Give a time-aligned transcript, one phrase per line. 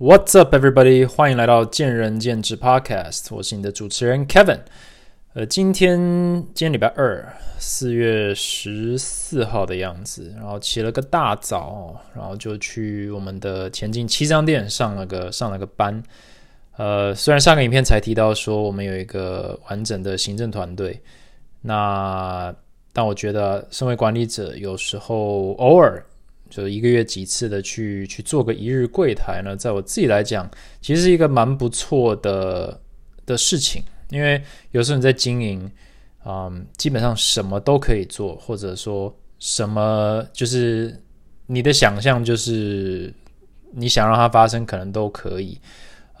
[0.00, 1.06] What's up, everybody？
[1.06, 4.58] 欢迎来到见仁见智 Podcast，我是你的主持人 Kevin。
[5.34, 5.96] 呃，今天
[6.52, 16.02] 今天礼拜二，四月十四号的样子，然后起了个大早，然后就去我们的前进七张店上了个上了个班。
[16.76, 21.00] 呃，虽然上个影片才提到说我们有一个完整的行政团队，
[21.60, 22.52] 那
[22.92, 26.04] 但我觉得身为管理者，有时候偶尔。
[26.50, 30.48] 就一个月几次的去去做个一日柜台呢，在我自己来讲，
[30.80, 32.80] 其实是一个蛮不错的
[33.26, 33.82] 的事情。
[34.10, 35.68] 因为有时候你在经营，
[36.24, 40.96] 嗯，基本上什么都可以做，或者说什么就是
[41.46, 43.12] 你的想象，就是
[43.72, 45.58] 你想让它发生，可能都可以。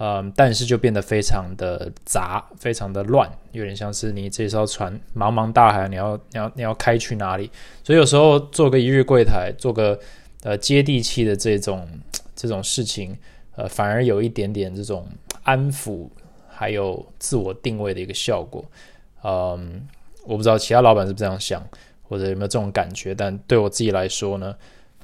[0.04, 7.50] 嗯，但是就变得非常的杂，非常的乱，有点像是你这艘船茫茫大海，你要你要你要开去哪里？
[7.82, 9.98] 所以有时候做个一日柜台，做个。
[10.46, 11.88] 呃，接地气的这种
[12.36, 13.16] 这种事情，
[13.56, 15.08] 呃，反而有一点点这种
[15.42, 16.06] 安抚，
[16.46, 18.62] 还有自我定位的一个效果。
[19.22, 19.88] 嗯，
[20.26, 21.66] 我不知道其他老板是不是这样想，
[22.02, 23.14] 或者有没有这种感觉。
[23.14, 24.54] 但对我自己来说呢，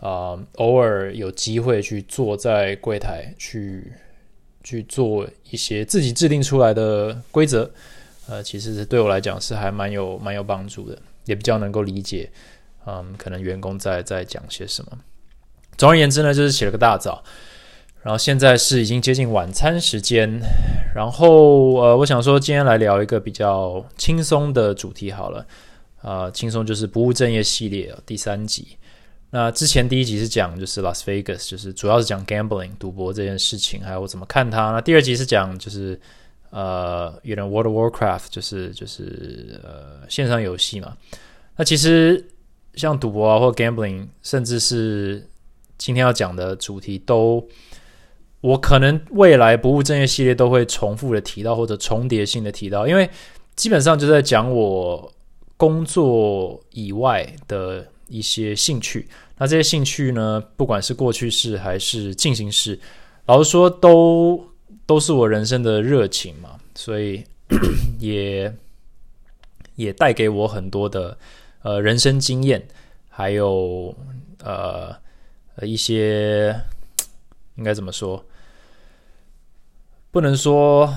[0.02, 3.90] 啊，偶尔有机会去坐在柜台，去
[4.70, 7.68] 去做一些自己制定出来的规则，
[8.28, 12.30] 呃，其实是对我来讲是还蛮有蛮有帮助的，也比较能够理解，
[12.86, 14.92] 嗯，可能员工在在讲些什么。
[15.76, 17.20] 总而言之呢，就是起了个大早，
[18.04, 20.41] 然后现在是已经接近晚餐时间，
[20.94, 25.44] 然后呃，我想说今天来聊一个比较轻松的主题好了，
[26.00, 28.76] 啊，轻松就是不务正业系列第三集。
[29.30, 34.72] 那之前第一集是讲就是 Las Vegas，就是主要是讲 gambling 赌博这件事情，还有我怎么看它。
[34.72, 35.98] 那第二集是讲就是
[36.50, 40.96] 呃，有点 World Warcraft，就是就是呃线上游戏嘛。
[41.56, 42.26] 那其实
[42.74, 45.24] 像赌博啊或 gambling，甚至是
[45.78, 47.46] 今天要讲的主题都，
[48.40, 53.08] 我可能未来不务正业系列都会重复的提到或者重叠性的提到，因为
[53.54, 55.12] 基本上就在讲我
[55.56, 59.09] 工作以外的一些兴趣。
[59.38, 62.78] 那这些兴趣呢，不管是过去式还是进行式，
[63.25, 64.47] 老实说都
[64.84, 67.25] 都是我人生的热情嘛，所以
[67.99, 68.54] 也
[69.76, 71.16] 也带给我很多的
[71.62, 72.69] 呃人生经验，
[73.09, 73.94] 还有
[74.44, 74.94] 呃。
[75.62, 76.59] 一些
[77.56, 78.25] 应该怎么说？
[80.10, 80.91] 不能说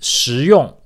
[0.00, 0.76] 实用，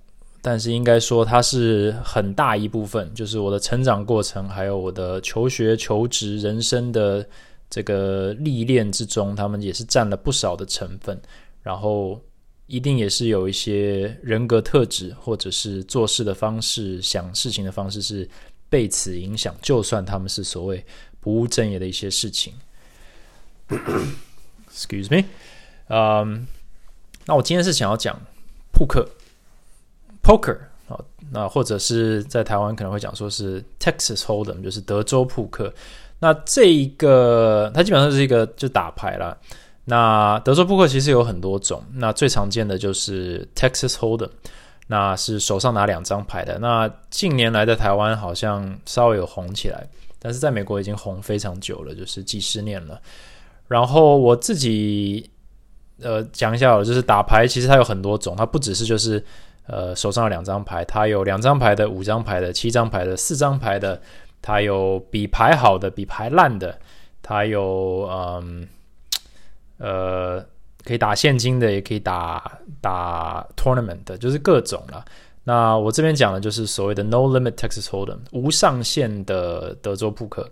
[0.42, 7.26] 但是应该说它是很大一部分，就是我的成长过程，还有我的求学、求职、人生的
[7.70, 11.18] 这个历练之中，他们也是占了不少的成分。
[11.62, 12.20] 然后
[12.66, 18.28] 一定也是有一些人格特质，或者是做事的方式、想事情的方式是
[18.68, 19.54] 被此影响。
[19.62, 20.84] 就算他们是所谓。
[21.24, 22.52] 不务正业的一些事情。
[24.68, 25.28] Excuse me，
[25.86, 26.48] 嗯，
[27.26, 28.20] 那我今天是想要讲
[28.72, 29.08] 扑克
[30.22, 30.56] ，poker
[30.88, 30.98] 啊，
[31.30, 35.72] 那或者是在台湾可能会讲说是 Texas Hold'em，就是德州扑克。
[36.18, 39.36] 那这一个它基本上是一个就打牌了。
[39.84, 44.30] 那德州扑克其实有很多种，那最常见的就是 Texas Hold'em，
[44.86, 46.58] 那是手上拿两张牌的。
[46.60, 49.86] 那近年来在台湾好像稍微有红起来。
[50.24, 53.00] 但是在美国已经红非常久了，就是几十年了。
[53.66, 55.28] 然后我自己
[56.00, 59.20] 呃讲一下，就是打牌其实它有很多种，它不只是就是
[59.66, 64.00] 呃手上有两张牌，它有两张牌的、五张牌的、七张牌的、四张牌的，
[64.40, 66.78] 它有比牌好的、比牌烂的，
[67.22, 68.68] 它有嗯
[69.78, 70.44] 呃
[70.84, 75.04] 可以打现金的，也可以打打 tournament 的，就是各种了。
[75.44, 80.48] 那我这边讲的就是所谓的 No Limit Texas Hold'em 无上限的德州扑克。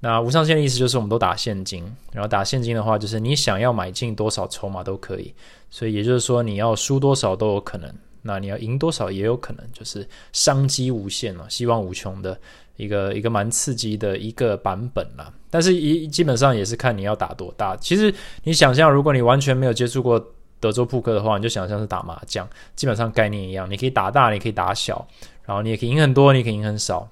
[0.00, 5.32] 那无上限的意思就是我们都打现金，然后打现金的话，就是你想要买进多少筹码都可以。
[5.70, 7.88] 所以也就是说，你要输多少都有可能，
[8.22, 12.38] 那你要赢多少也有可能，就是商机无限了，希望无穷的
[12.76, 15.32] 一个一个蛮刺激的一个版本啦。
[15.50, 17.76] 但是一基本上也是看你要打多大。
[17.76, 20.24] 其实你想象，如果你完全没有接触过。
[20.62, 23.68] 德州扑克的话，你就想象是打麻将，基本上概念一样。
[23.68, 25.04] 你可以打大，你可以打小，
[25.44, 27.10] 然后你也可以赢很多，你可以赢很少。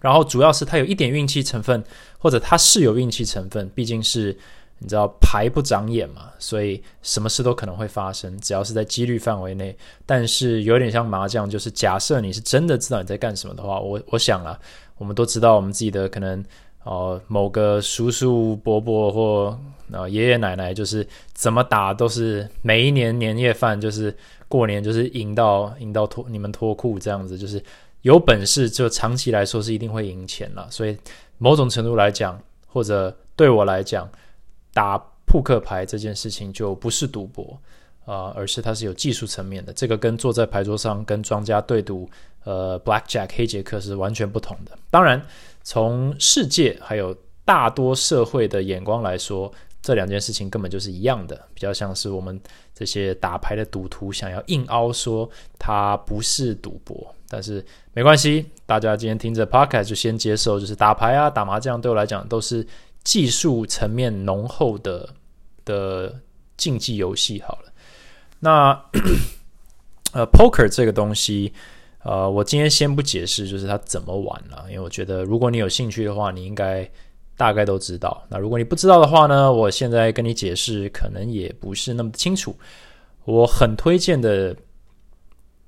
[0.00, 1.82] 然后主要是它有一点运气成分，
[2.20, 4.38] 或者它是有运气成分，毕竟是
[4.78, 9.76] 你知道牌不长眼嘛，所以什么事都可能会发生，只要是在几率范围内。
[10.04, 14.58] 但是有点像麻将，就是假设你是真的知道你在干什么的话，我我想啊，
[14.96, 16.44] 我们都知道我们自己的可能。
[16.84, 19.60] 哦，某个叔叔伯伯或
[19.92, 24.16] 啊爷爷奶奶，就是怎么打都是每一年年夜饭，就是
[24.46, 27.62] 过年就是赢到赢到脱你们脱裤这样子，就是
[28.02, 30.66] 有本事就长期来说是一定会赢钱了。
[30.70, 30.96] 所以
[31.36, 34.08] 某种程度来讲，或者对我来讲，
[34.78, 34.96] 打
[35.26, 37.58] 扑克牌这件事情就不是赌博
[38.04, 39.72] 啊，而是它是有技术层面的。
[39.72, 42.08] 这个跟坐在牌桌上跟庄家对赌，
[42.44, 44.78] 呃，Blackjack 黑杰克是完全不同的。
[44.88, 45.20] 当然，
[45.64, 47.12] 从世界还有
[47.44, 49.52] 大多社会的眼光来说，
[49.82, 52.40] 这两件事情根本就是一样的，比较像是我们
[52.72, 55.28] 这些打牌的赌徒想要硬凹说
[55.58, 57.12] 它不是赌博。
[57.28, 62.64] 但是没关系，大家今天听着 podcast 就先接受，就是打牌啊、打麻将对我来讲都是
[63.08, 65.08] 技术层面浓厚的
[65.64, 66.14] 的
[66.58, 67.40] 竞技游戏。
[67.40, 67.72] 好了，
[68.38, 68.84] 那
[70.12, 71.50] 呃，poker 这个东西，
[72.02, 76.86] 呃，我今天先不解释，就是它怎么玩了，因为我觉得如果你有兴趣的话，你应该
[77.34, 78.22] 大概都知道。
[78.28, 82.54] 那如果你不知道的话呢，我现在跟你解释，可能也不是那么清楚。
[83.24, 84.54] 我很推荐的。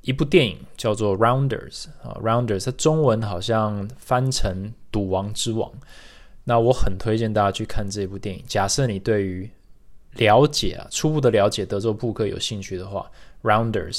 [0.02, 5.70] 一部电影叫做《Rounders》啊，《Rounders》它中文好像翻成《赌王之王》。
[6.44, 8.42] 那我很推荐大家去看这部电影。
[8.46, 9.48] 假设你对于
[10.14, 13.10] 了解啊，初步的了解德州扑克有兴趣的话，
[13.48, 13.98] 《Rounders》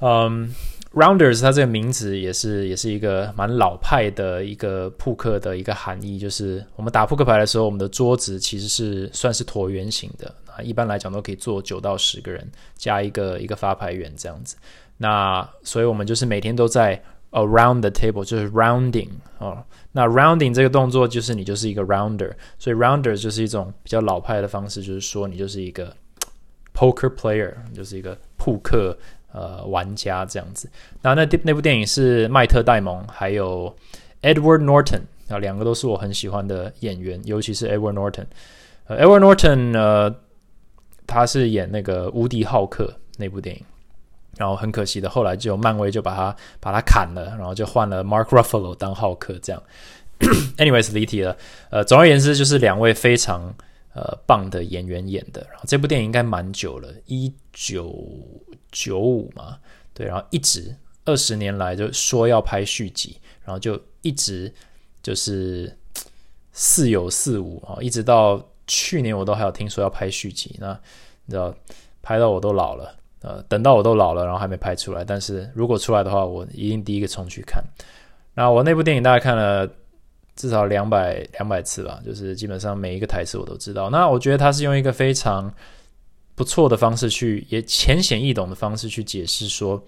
[0.00, 0.52] 嗯，
[0.94, 12.46] 《Rounders》它这个名字也是也是一个蛮老派的一个扑克的一个含义，就是我们打扑克牌的时候，我们的桌子其实是算是椭圆形的啊，一般来讲都可以坐九到十个人，
[12.76, 14.56] 加一个一个发牌员这样子。
[14.98, 17.02] 那所以，我们就是每天都在
[17.36, 19.62] around the table，就是 rounding 哦。
[19.92, 25.94] 那 rounding 这个动作就是你就是一个 rounder，所以 rounder 就是一种比较老派的方式，就是说你就是一个
[26.74, 28.96] poker player，就是一个扑克
[29.32, 30.68] 呃玩家这样子。
[31.02, 33.74] 那那那部电影是迈特戴蒙还有
[34.22, 38.26] Edward Norton 啊，两个都是我很喜欢的演员，尤其是 Edward Norton。
[38.86, 40.14] 呃，Edward Norton 呃，
[41.06, 43.62] 他是演那个无敌浩克那部电影。
[44.36, 49.62] 然后很可惜的，后来就漫威就把他把他砍了，然后就换了 Mark Ruffalo 当浩克这样。
[50.56, 51.36] Anyways，离题了。
[51.70, 53.54] 呃，总而言之，就是两位非常
[53.94, 55.46] 呃棒的演员演的。
[55.50, 57.94] 然后这部电影应该蛮久了，一九
[58.70, 59.58] 九五嘛，
[59.92, 60.06] 对。
[60.06, 60.74] 然后一直
[61.04, 64.52] 二十年来就说要拍续集，然后就一直
[65.02, 65.76] 就是
[66.52, 70.56] 似有似无啊，一直到去年我都还有听说要拍续集。
[70.58, 70.78] 那
[71.26, 71.54] 你知道，
[72.00, 72.94] 拍到我都老了。
[73.26, 75.04] 呃，等到我都老了，然后还没拍出来。
[75.04, 77.60] 但是如果出来的话，我一定第一个冲去看。
[78.34, 79.68] 那我那部电影大概看了
[80.36, 83.90] 至少两百两百次吧，就是基本上每一个台词我都知道。
[83.90, 85.52] 那我觉得他是用一个非常
[86.36, 89.82] 不错的方式去，也浅显易懂的方式去解释说，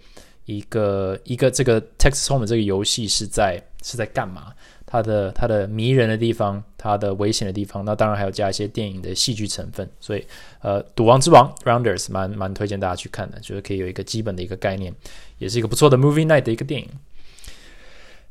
[0.47, 4.53] 一个一个这个 Texas Home 这个游戏是在是在干嘛。
[4.91, 9.87] 它的它的迷人的地方，它的危险的地方，那当然还有加一些电影的戏剧成分。
[10.01, 10.27] 所以，
[10.63, 14.91] 呃，《赌王之王》（Rounders） 蛮蛮推荐大家去看的，就是可以有一个基本的一个概念，
[15.37, 16.89] 也是一个不错的 movie night 的一个电影。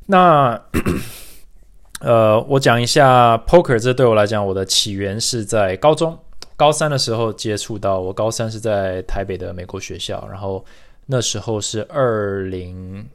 [0.08, 0.60] 那，
[2.00, 6.18] 呃，我讲一下 poker，这对我来讲，我的起源是在高中
[6.56, 8.00] 高三的时候接触到。
[8.00, 10.66] 我高三是在台北的美国学校，然后
[11.06, 13.08] 那时候是二零。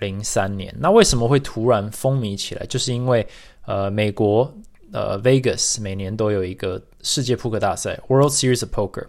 [0.00, 2.66] 零三年，那为什么会突然风靡起来？
[2.66, 3.26] 就是因为
[3.66, 4.50] 呃，美国
[4.92, 9.06] 呃，Vegas 每年都有一个世界扑克大赛 （World Series of Poker），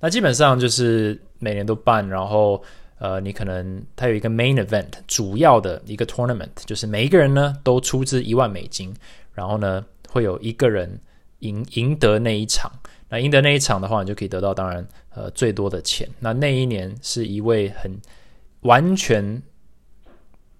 [0.00, 2.62] 那基本上就是每年都办，然后
[2.98, 8.92] 呃，你可能它有一个 main event，主要的一个 tournament，就是每一个人呢都出资一万美金，
[9.32, 11.00] 然后呢会有一个人
[11.40, 12.72] 赢赢得那一场，
[13.08, 16.08] 那赢得那一场的话，你就可以得到当然呃最多的钱。
[16.18, 17.96] 那那一年是一位很
[18.62, 19.40] 完全。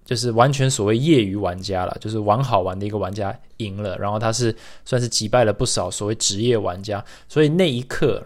[0.05, 8.21] 就是完全所谓业余玩家了，就是玩好玩的一个玩家赢了，然后他是算是击败了不少所谓职业玩家，所以那一刻，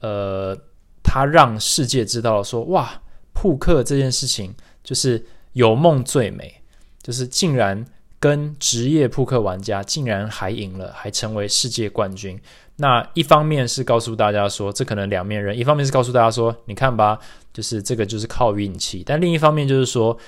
[0.00, 0.58] 呃，
[1.00, 3.00] 他让世界知道了说，哇，
[3.32, 6.60] 扑克这件事情就是有梦最美，
[7.00, 7.86] 就是竟然
[8.18, 12.36] 跟职业扑克玩家竟然还赢了，还成为世界冠军。
[12.76, 17.20] 那一方面是告诉大家说，这可能两面人；一方面是告诉大家说，你看吧，
[17.52, 19.04] 就是这个就是靠运气。
[19.06, 20.18] 但另一方面就是说。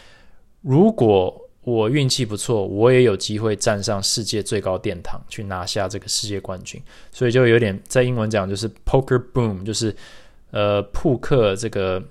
[0.65, 6.83] 如果我运气不错，我也有机会站上世界最高殿堂，去拿下这个世界冠军。
[7.13, 9.95] 所以就有点在英文讲，就是 poker boom，就是
[10.51, 12.03] 呃扑克这个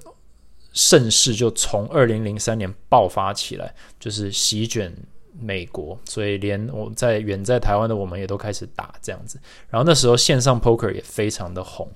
[0.71, 4.91] 盛世就从二零零三年爆发起来，就是席卷
[5.39, 5.97] 美国。
[6.05, 9.39] 所以连我在远在台湾的我们也都开始打这样子。
[9.69, 11.87] 然后那时候线上 poker 也非常的红。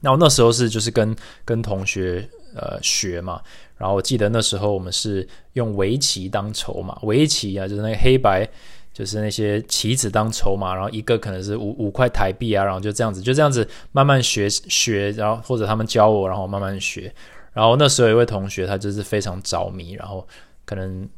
[0.00, 3.42] 那我那时候是就是跟跟同学呃学嘛。
[3.80, 8.46] 然后我记得那时候我们是用围棋当筹码，围棋啊，就是那个黑白，
[8.92, 17.10] 就是那些棋子当筹码，然后一个可能是五五块台币啊，然后就这样子，就这样子慢慢学学，然后或者他们教我，然后慢慢学。
[17.54, 20.28] 然后那时候有一位同学，他就是非常着迷，然后
[20.66, 21.08] 可能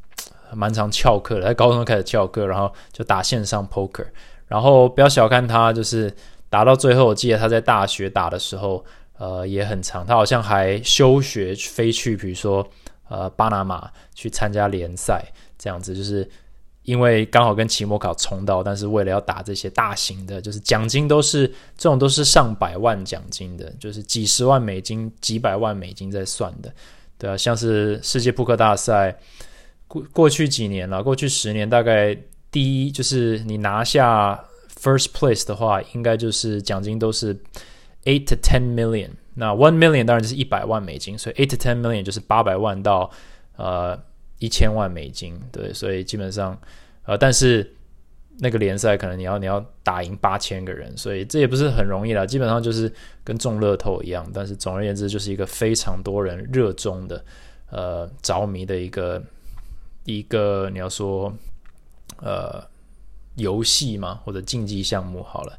[0.54, 4.06] 蛮常翘课的，在高中开始翘课，然后就打线上 poker。
[4.46, 6.14] 然后不要小看他，就是
[6.48, 8.84] 打到最后，我记得他在大学打的时候，
[9.22, 10.04] 呃，也很长。
[10.04, 12.68] 他好像还休学飞去，比如说
[13.08, 15.24] 呃巴拿马去参加联赛，
[15.56, 16.28] 这样子就是
[16.82, 21.46] 因为刚好跟期末考冲到，但是为了要打这些大型的，就是奖金都是
[21.78, 26.74] 这种都是上百万奖金的，就是几十万美金、几百万美金在算的，
[27.16, 29.16] 对啊，像是世界扑克大赛
[29.86, 32.18] 过过去几年了，过去十年大概
[32.50, 34.44] 第一就是你拿下。
[34.80, 37.38] First place 的话，应该就是奖金都是
[38.04, 39.10] eight to ten million。
[39.34, 43.10] 那 one million 当然就是一百万美金，所以 eight to ten million 就是八百万到
[43.56, 43.98] 呃
[44.38, 45.40] 一千万美金。
[45.50, 46.58] 对，所以基本上
[47.04, 47.74] 呃，但是
[48.38, 52.26] 那个联赛可能你要你要打赢八千个人，所以这也不是很容易啦。
[52.26, 52.92] 基本上就是
[53.24, 57.24] 跟中乐透一样，但是总而言之，就是一个非常多人热衷的
[57.70, 59.22] 呃着迷的一个
[60.04, 61.32] 一个你要说
[62.18, 62.70] 呃。
[63.36, 65.58] 游戏嘛，或者竞技项目好了，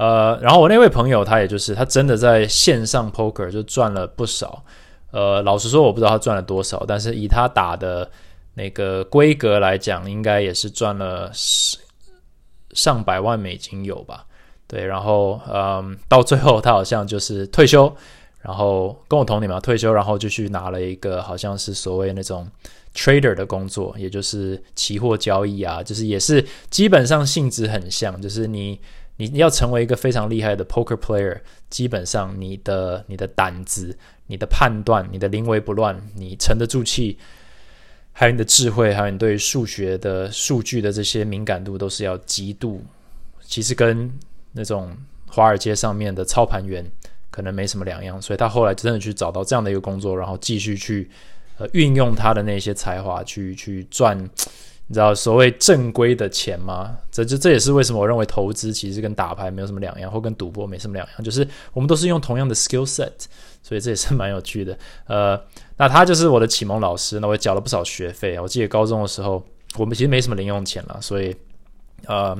[0.00, 4.64] 呃，然后我那位朋友他也就是他真的在线上 poker 就赚了不少，
[5.10, 8.10] 呃，老实说我不知道他赚了多少，但是以他打的
[8.54, 11.30] 那个规格来讲，应该也是赚了
[12.72, 14.24] 上百万美金有吧？
[14.66, 17.94] 对，然后嗯，到最后他好像就是退休，
[18.40, 22.48] 然后跟我同年嘛，退休，然后就去拿了一个好像是所谓那种。
[22.92, 28.80] trader 的工作，也就是期货交易啊，就是也是基本上性质很像，就是你
[29.28, 33.96] 你要成为一个非常厉害的 poker player，基本上你的你的胆子、
[34.26, 37.18] 你的判断、你的临危不乱、你沉得住气，
[38.12, 42.84] 还有你的智慧，还有你对数学的数据的这些敏感度，都是要极度。
[43.42, 44.10] 其实跟
[44.52, 44.96] 那种
[45.28, 46.84] 华尔街上面的操盘员
[47.30, 51.10] 可能没什么两样，所以他后来真的去找到这样的一个工作，然后继续去。
[51.58, 54.18] 呃，运用他的那些才华去去赚，
[54.90, 56.98] 你知道所谓正规的钱吗？
[57.12, 63.12] 这这这也是为什么我认为投资其实跟打牌没有什么两样，或跟赌博没什么两样，就是我们都是用同样的 skill set，
[63.62, 64.76] 所以这也是蛮有趣的。
[65.06, 65.40] 呃，
[65.76, 68.36] 那他就是我的启蒙老师，那我也缴了不少学费。
[68.40, 69.40] 我记得高中的时候，
[69.78, 71.36] 我们其实没什么零用钱了，所以
[72.06, 72.36] 呃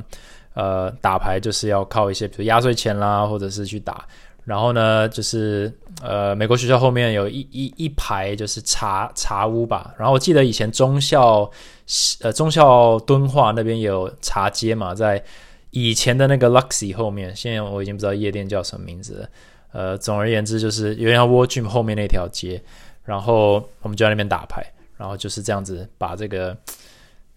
[0.54, 4.04] 呃，打牌就是要靠一些比如压岁钱啦，或者是去打。
[4.44, 9.94] 然后呢，就是呃，美国学校后面有一一一排就是茶茶屋吧。
[9.99, 11.49] 然后我记得以前中校
[12.23, 15.23] 呃中校敦化那边有茶街嘛，在
[15.70, 19.28] 以前的那个 Luxy 后面，现在我已经不知道夜店叫什么名字了。
[19.73, 22.61] 呃，总而言之就是有点像 War Gym 后面那条街。
[23.04, 24.64] 然后我们就在那边打牌，
[24.97, 26.56] 然后就是这样子把这个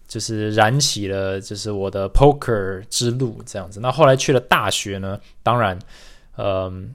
[0.08, 3.78] 就是燃起了就是我的 Poker 之路这样子。
[3.80, 5.78] 那后来去了大学呢，当然。
[6.36, 6.94] 嗯，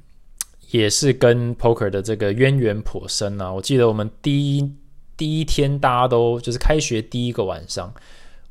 [0.72, 3.52] 也是跟 poker 的这个渊源颇深啊。
[3.52, 4.74] 我记得我们第一
[5.16, 7.94] 第一天，大家都就是开学第一个晚上，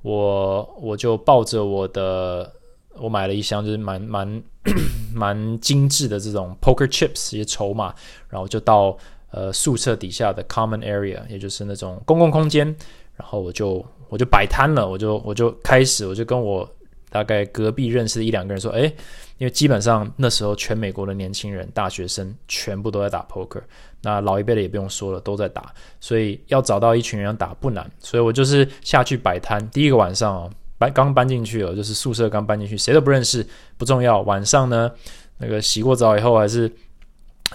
[0.02, 2.50] 我我就抱着我的，
[2.96, 4.42] 我买了一箱就是蛮蛮
[5.14, 7.94] 蛮精致的这种 poker chips 一些筹码，
[8.30, 8.96] 然后就到
[9.30, 12.66] 呃宿舍底下的 common area，也就是那种公共空间，
[13.14, 16.66] 然后我就我就摆摊了，我就我就开始，我就跟我
[17.10, 18.90] 大概隔壁认识的一两个人说，哎。
[19.38, 23.62] 因为基本上那时候全美国的年轻人、大学生全部都在打 poker，
[24.02, 27.88] 那老一辈的也不用说了，都在打，所以要找到一群人打不难。
[28.00, 29.64] 所以我就是下去摆摊。
[29.70, 34.20] 第一个晚上哦，搬刚搬进去哦，就是宿舍刚搬进去，谁都不认识，不重要。
[34.22, 34.90] 晚上呢，
[35.36, 36.68] 那个洗过澡以后，还是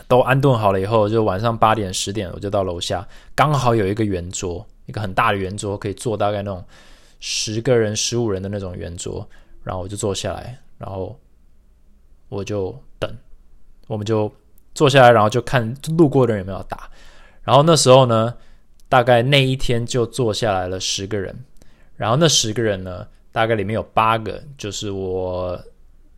[0.07, 6.63] 都安顿好了以后，就晚上八点、十点，我就到楼下，刚好有一个圆桌，一个很大的圆桌，可以坐大概那种
[7.19, 9.27] 十个人、十五人的那种圆桌，
[9.63, 11.19] 然后我就坐下来，然后。
[12.33, 13.09] 我就等，
[13.87, 14.31] 我们就
[14.73, 16.89] 坐下来，然后就看路过的人有没有打。
[17.43, 18.33] 然后那时候呢，
[18.89, 21.35] 大概那一天就坐下来了十个人。
[21.95, 25.61] 然后那十个人呢，大概里面有八个就是我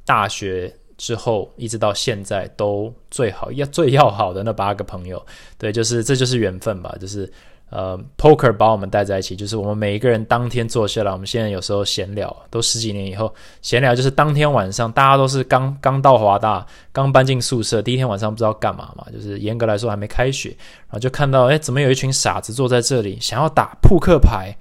[0.06, 5.24] 大学之后一直到现在都最好要最要好的那八个朋友。
[5.58, 7.32] 对，就是这就是缘分吧，就是。
[7.70, 24.56] 呃，poker 把我们带在一起，就是我们每一个人当天坐下来，我们现在有时候闲聊，都十几年以后闲聊，就是当天晚上大家都是刚刚到华大，刚搬进宿舍，第一天晚上不知道干嘛嘛，就是严格来说还没开学，然后就看到，哎，怎么有一群傻子坐在这里，想要打扑克牌。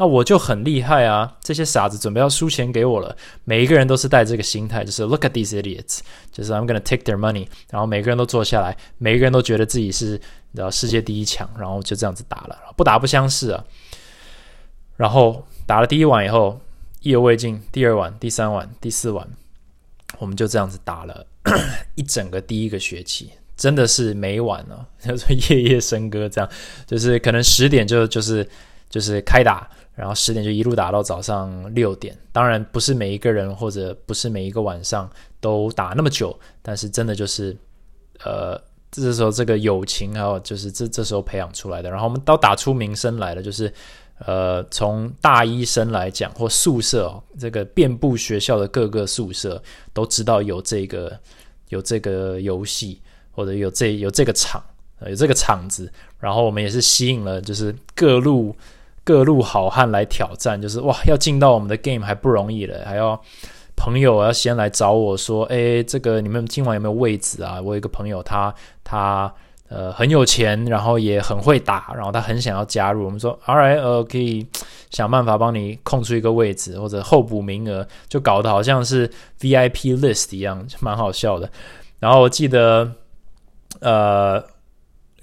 [0.00, 1.36] 那我就很厉害啊！
[1.42, 3.14] 这些傻子准备要输钱给我了。
[3.44, 5.98] 每一个人都是带这个心态，就是 Look at these idiots，
[6.32, 7.46] 就是 I'm gonna take their money。
[7.68, 13.62] 然后每个人都坐下来，每一个人都觉得自己是你知道世界第一强，然后就这样子打了，不打不相识啊。
[14.96, 16.58] 然后打了第一晚以后，
[17.02, 19.28] 意犹未尽，第二晚、第三晚、第四晚，
[20.18, 21.26] 我们就这样子打了
[21.94, 26.50] 一整个第一个学期，真的是每晚呢，就说夜夜笙歌，这样
[26.86, 28.48] 就是可能十点就就是
[28.88, 29.68] 就是开打。
[30.00, 32.16] 然后十点就一路打到早上六点。
[32.32, 35.08] 当然不是每一个人或者不是每一个晚上
[35.40, 37.56] 都打那么久，但是真的就是
[38.24, 38.60] 呃。
[38.92, 43.72] 这时候这个友情还有就是这这时候培养出来的，然后我们都打出名声来了，就是
[44.26, 51.16] 呃从大一生来讲或宿舍这个遍布学校的各个宿舍都知道有这个
[51.68, 54.60] 有这个游戏或者有这有这个场
[55.06, 55.88] 有这个场子，
[56.18, 58.52] 然后我们也是吸引了就是各路
[59.04, 63.20] 各路好汉来挑战，就是哇要进到我们的 game 还不容易了，还要。
[63.82, 67.58] 朋友要先来找我说：“哎，这个你们今晚有没有位置啊？
[67.62, 68.54] 我有一个朋友，他
[68.84, 69.32] 他
[69.70, 73.06] 呃很有钱，然后也很会打，然后他很想要加入。
[73.06, 74.46] 我们说，All right，呃，可以
[74.90, 79.08] 想办法帮你空出一个位置或者候补名额，就搞得好像是
[79.40, 81.50] VIP list 一样，蛮好笑的。
[82.00, 82.92] 然后我记得，
[83.80, 84.44] 呃，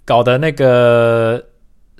[0.04, 1.46] 搞的那个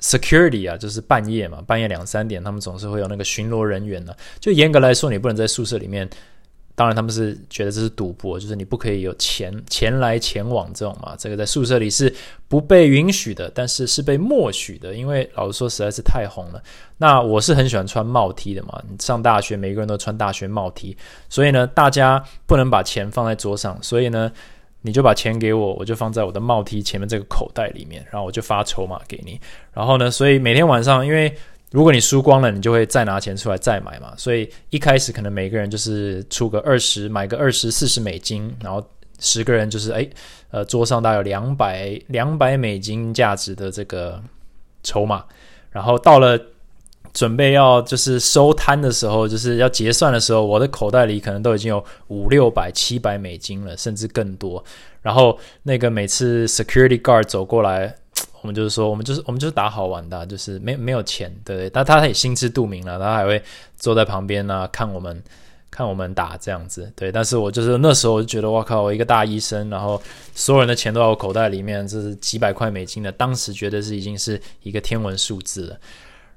[0.02, 4.14] security 啊，就是半夜嘛，半夜两三点，他们总是会有那个巡逻人员呢。
[4.40, 6.10] 就严格来说，你不能在宿舍里面。
[6.76, 11.16] 当然，他们是觉得这是赌博，就是你不可以有钱钱来前往这种嘛。
[11.18, 12.14] 这个在宿舍里是
[12.48, 16.62] 不被允许的，但是是被默许的，因为老实说实在是太红了。
[16.98, 20.96] 那我是很喜欢穿帽 T 的嘛，你上大学每个人都穿大学帽 T，
[21.30, 24.32] 所以呢，大家不能把钱放在桌上，所以呢，
[24.82, 29.40] 你就把钱给我，我就放在我的帽梯前面这个口袋里面，然后我就发筹码给你。
[29.74, 31.34] 然后呢，所以每天晚上因为。
[31.72, 34.14] 如果你输光了，你就会再拿钱出来再买嘛。
[34.16, 38.82] 所以一开始可能每个人就是出个二十，买个二十四十美金，然后
[39.20, 40.10] 十个人就是哎，
[40.50, 44.24] 呃，桌上大概有两百两百美金价值的这个
[44.82, 45.26] 筹码。
[45.70, 46.40] 然后到了
[47.18, 54.64] 准备要就是收摊的时候，就是要结算的时候，我的口袋里可能都已经有五六百七百美金了，甚至更多。
[55.02, 57.96] 然后那个每次 security guard 走过来。
[58.42, 61.68] 我们就是说，我们就是我们就是打好玩的，就是没没有钱，对。
[61.72, 63.42] 但他也心知肚明了，他还会
[63.78, 65.22] 坐在旁边呢，看我们
[65.72, 67.12] 看我们打这样子，对。
[67.12, 70.02] 但是我就是那时候我就觉得，我靠，我一个大医生，然后
[70.36, 75.78] 所有人的钱都在我口袋里面，这是几百块美金的，当时觉得是已经是一个天文数字了。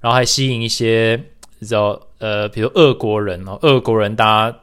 [0.00, 1.22] 然后还吸引一些，
[1.58, 4.56] 你知道，呃，比如俄国人哦，俄国人大家。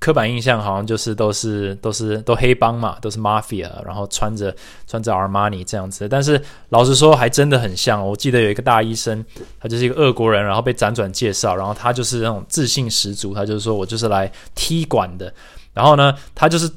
[0.00, 4.54] 刻板印象好像就是都是都是都黑帮嘛，都是 mafia，然后穿着
[4.86, 6.06] 穿着 Armani 这样子。
[6.06, 8.06] 但是老实说，还真的很像。
[8.06, 9.24] 我记得有一个大医生，
[9.58, 15.32] 他就是一个俄国人，然后被辗转介绍，然后他就是那种自信十足，他就是说我就是来踢馆的。
[15.72, 16.70] 然后呢，他就是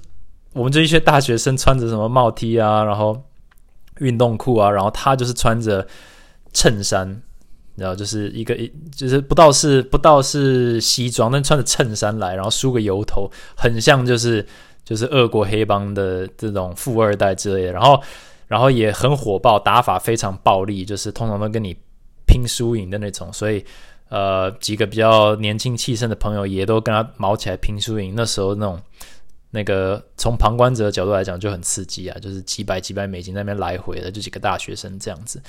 [0.53, 3.21] 我们这一些大学生穿着什么帽 T 啊，然后
[3.99, 5.85] 运动裤啊，然后他就是穿着
[6.53, 7.21] 衬衫。
[7.77, 14.43] 然后就是一个一，就是不到是不到是西装，但穿着衬衫来，然后梳个油头，很像就是
[14.83, 17.71] 就是俄国黑帮的这种富二代之类的。
[17.71, 18.01] 然后
[18.47, 21.77] 然后也很火爆，打法非常暴力，就是通常都跟你
[22.25, 23.31] 拼输赢的那种。
[23.31, 23.63] 所以
[24.09, 28.13] 呃，几个比较年轻气盛的朋友也都跟他毛起来拼输赢。
[28.15, 28.81] 那时候那种
[29.51, 35.41] 那个从旁观者的角度来讲就很刺激啊，就是几百几百美金那边来回的，就几个大学生这样子。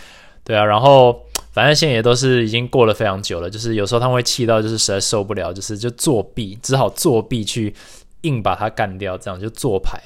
[0.49, 7.75] 对啊，然后反正现在也都是已经过了非常久了，就是有时候他们会气到，就是实在受不了，就是就作弊，只好作弊去
[8.23, 10.01] 硬把他干掉，这样就做牌、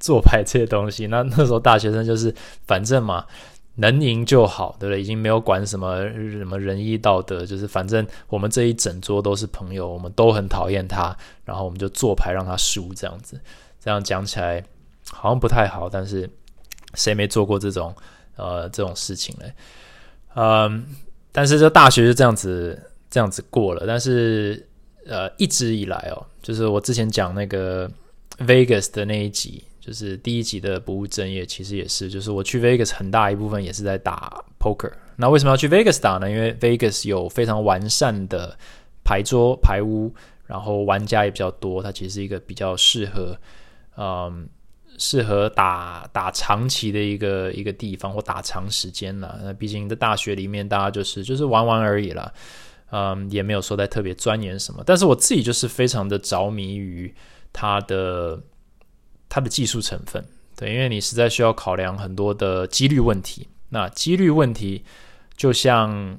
[0.00, 1.06] 做牌这些东西。
[1.06, 2.34] 那 那时候大学生就是
[2.66, 3.24] 反正嘛，
[3.76, 5.00] 能赢就好，对不对？
[5.00, 13.40] 已经没有管什么什么仁义道德，就是反正我们这一整桌都是朋友，我们都很讨厌他，然后我们就做牌让他输，这样子。
[13.80, 14.60] 这样讲起来
[15.12, 16.28] 好像不太好，但是
[16.94, 17.94] 谁没做过这种？
[18.36, 19.52] 呃，这种事情嘞，
[20.34, 20.86] 嗯，
[21.30, 23.84] 但是这大学就这样子这样子过了。
[23.86, 24.66] 但是
[25.06, 27.90] 呃，一直以来哦，就是我之前讲那个
[28.38, 34.90] Vegas 的那一集，就是第一集的不务正业，其实也是，就是我去 Vegas 很大一部分也是在打 poker。
[35.16, 36.30] 那为什么要去 Vegas 打呢？
[36.30, 38.56] 因为 Vegas 有非常完善的
[39.04, 40.12] 牌桌牌屋，
[40.46, 43.36] 然后玩家也比较多，它其实是一个比较适合
[43.96, 44.48] 嗯。
[45.04, 49.36] 适合打打长期的一个一个地方或打长时间了。
[49.42, 52.32] 那毕竟在大学里面，大家就是就是玩玩而已啦，
[52.92, 54.80] 嗯，也没有说在特别钻研什么。
[54.86, 57.12] 但是我自己就是非常的着迷于
[57.52, 58.40] 它的
[59.28, 60.24] 它的技术成分，
[60.56, 63.48] 对，因为你实在需要考量很多的几率问题。
[63.70, 64.84] 那几率问题
[65.36, 66.16] 就像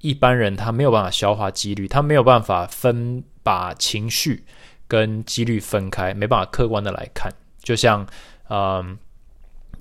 [0.00, 4.44] 一般人他没有办法消化几率，他没有办法分把情绪
[4.86, 7.32] 跟几率分开，没办法客观的来看。
[7.68, 8.06] 就像，
[8.48, 8.96] 嗯，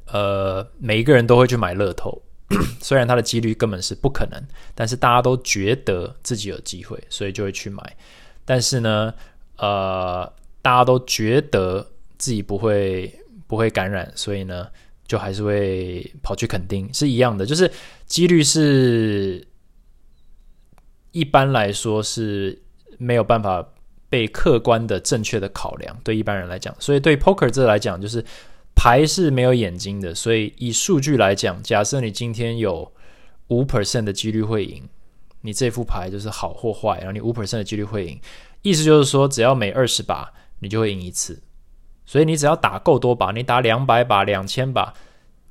[0.08, 2.22] 呃，每一个人都会去买乐透，
[2.84, 4.44] 虽然它的几率根本是不可能，
[4.76, 7.82] 但是大家都觉得自己有机会，所以就会去买。
[8.44, 9.14] 但是呢，
[9.56, 10.30] 呃，
[10.62, 14.68] 大家都觉得自己不会不会感染，所以呢，
[15.08, 17.72] 就还是会跑去肯定，是一样的，就是
[18.06, 19.48] 几率是。
[21.14, 22.62] 一般来说是
[23.00, 23.68] 没有办法
[24.10, 26.76] 被客观的正确的考量，对一般人来讲。
[26.80, 28.24] 所以对 poker 这来讲，就是
[28.76, 30.14] 牌是没有眼睛的。
[30.16, 32.92] 所以以数据来讲，假设你今天有
[33.48, 34.84] 五 percent 的几率会赢，
[35.42, 38.20] 你这副牌就是好或坏，然后你五 percent 的几率会赢，
[38.62, 41.42] 意思就是说，只要每二十把你就会赢一次。
[42.06, 44.94] 所以你只要打够多把，你打两百把、两千把。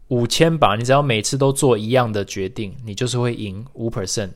[0.09, 4.31] 五千把，你只要每次都做一样的决定，你就是会赢五 percent。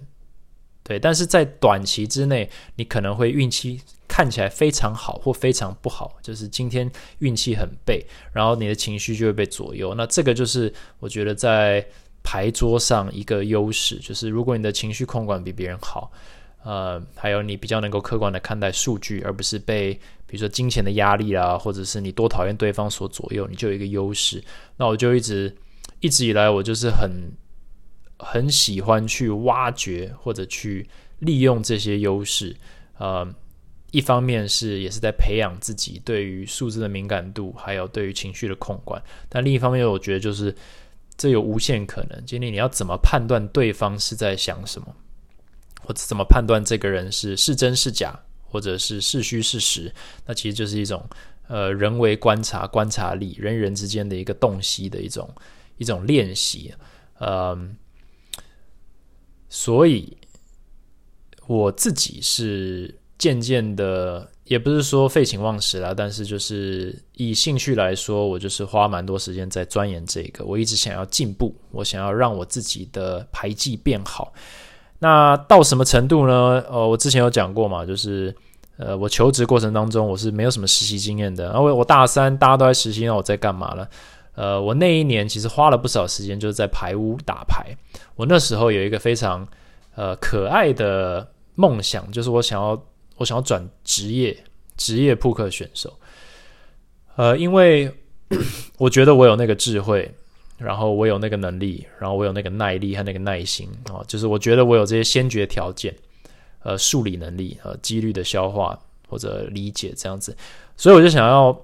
[0.82, 3.80] 对，但是在短期之内，你可能会运气
[4.20, 8.04] 看起来非常好或非常不好，就是今天运气很背，
[8.34, 9.94] 然后你的情绪就会被左右。
[9.94, 11.82] 那这个就是我觉得在
[12.22, 16.12] 牌桌上一个优势，就是如果你的情绪控管比别人好，
[16.64, 19.94] 呃，还有你比较能够客观的看待数据，而不是被
[20.26, 24.44] 比如说金钱的压力啊，或者是你多讨厌对方所左右，你就有一个优势。
[24.76, 25.56] 那我就一直
[26.00, 27.32] 一直以来，我就是很
[28.18, 30.86] 很喜欢去挖掘或者去
[31.20, 32.54] 利用这些优势。
[32.98, 33.26] 呃，
[33.90, 39.02] 一方面是也是在培养自己对于数字的敏感度，还有对于情绪的控管。
[39.28, 40.54] 但另一方面，我觉得就是
[41.16, 42.22] 这有无限可能。
[42.24, 44.94] 今天你要怎么判断对方是在想什么，
[45.80, 48.18] 或者怎么判断这个人是是真是假？
[48.52, 49.94] 或者是是虚是实，
[50.26, 51.08] 那其实就是一种
[51.46, 55.32] 呃人为观察、观察力，人与人之间的一个洞悉的一种
[55.78, 56.74] 一种练习。
[57.20, 57.76] 嗯，
[59.48, 60.16] 所以
[61.46, 70.42] 我自己是渐渐的，也不是说废寝忘食啦，但是就是以兴趣来说，我就是花蛮多时间在钻研这个。
[70.46, 74.32] 我一直想要进步，我想要让我自己的牌技变好。
[74.98, 76.64] 那到什么程度呢？
[76.70, 78.34] 呃，我之前有讲过嘛，就是
[78.78, 81.44] 呃，我求职过程当中我是没有什么实习经验的。
[81.44, 83.86] 然后我大三大家都在实习，那我在干嘛了？
[84.34, 87.76] 呃，我那一年其实花了不少时间，就是在排屋打牌。
[88.16, 89.46] 我那时候有一个非常
[89.94, 92.82] 呃可爱的梦想，就是我想要
[93.20, 94.36] 我想要转职业
[94.76, 95.96] 职业扑克选手。
[97.14, 97.88] 呃，因为
[98.76, 100.12] 我觉得我有那个智慧。
[100.60, 105.96] 然后我有那个能力，然后我有那个耐力和那个耐心啊，就是我觉得我有这些先决条件，
[106.62, 108.78] 呃，数理能力呃，几率的消化
[109.08, 110.36] 或者理解这样子，
[110.76, 111.58] 所以我就想要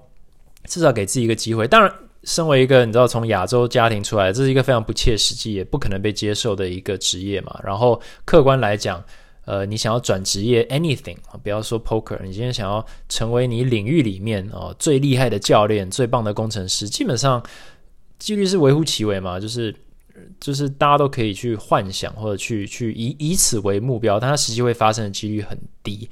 [0.65, 1.67] 至少给自己一个机会。
[1.67, 1.93] 当然，
[2.23, 7.59] 身为一个你知道从亚洲家庭出来，这是一个非常不切实际也不可能被接受的一个职业嘛。
[7.63, 9.03] 然后客观来讲，
[9.47, 17.43] 呃，你想要转职业，anything 啊，不要说 poker，你今天想要成为你领域里面哦最厉害的教练、最棒的工程师，基本上。
[18.19, 19.71] 几率是微乎其微嘛，就是
[20.39, 26.09] 就是大家都可以去幻想或者去去以以此为目标，但它实际会发生的几率很低，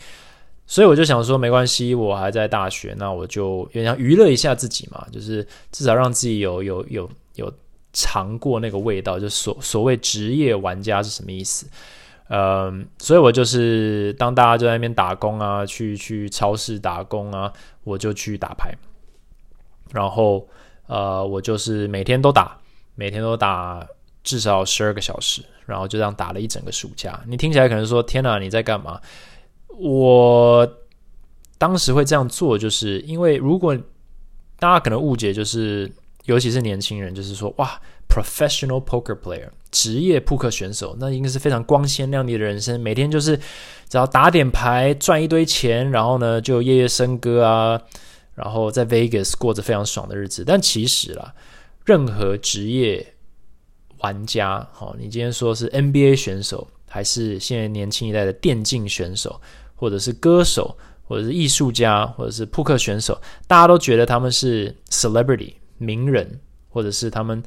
[0.68, 7.52] 所以我就想说没关系，我还在大学，那我就有点娱乐一下自己嘛，就是至少让自己有有有有
[7.92, 11.66] 尝过那个味道，就所所谓职业玩家是什么意思？
[12.30, 17.52] 嗯，所以我就是当大家就在那边打工啊，去去超市打工啊，
[17.84, 18.74] 我就去打牌，
[19.92, 20.48] 然后。
[20.88, 22.56] 呃，我就是每天都打，
[22.94, 23.84] 每天都打
[24.24, 27.20] 至少十二个小时，然后就这样打了一整个暑假。
[27.26, 29.02] 你听起来可能说：“天哪，你在干嘛？”
[29.80, 30.78] 我
[31.58, 33.76] 当时会这样做，就是因为如果
[34.60, 35.92] 大家可能误解，就是
[36.26, 43.36] 尤其是年轻人，就是说：“哇，professional poker player，职业扑克选手，那应该是非常光鲜亮丽的人生，每天就是
[43.90, 47.82] 只要打点牌赚一堆钱，然后呢就夜夜笙歌啊。”
[48.36, 51.34] 然后在 Vegas 过着非常爽的日子，但其实啦，
[51.86, 53.14] 任何职业
[54.00, 59.40] 玩家，好，你今天说是 NBA 选手，还是现在年轻一代的电竞选手，
[59.76, 67.42] 或者是歌手，或者是艺术家，或者是扑克选手，大家都觉得他们是 celebrity 名人，或者是他们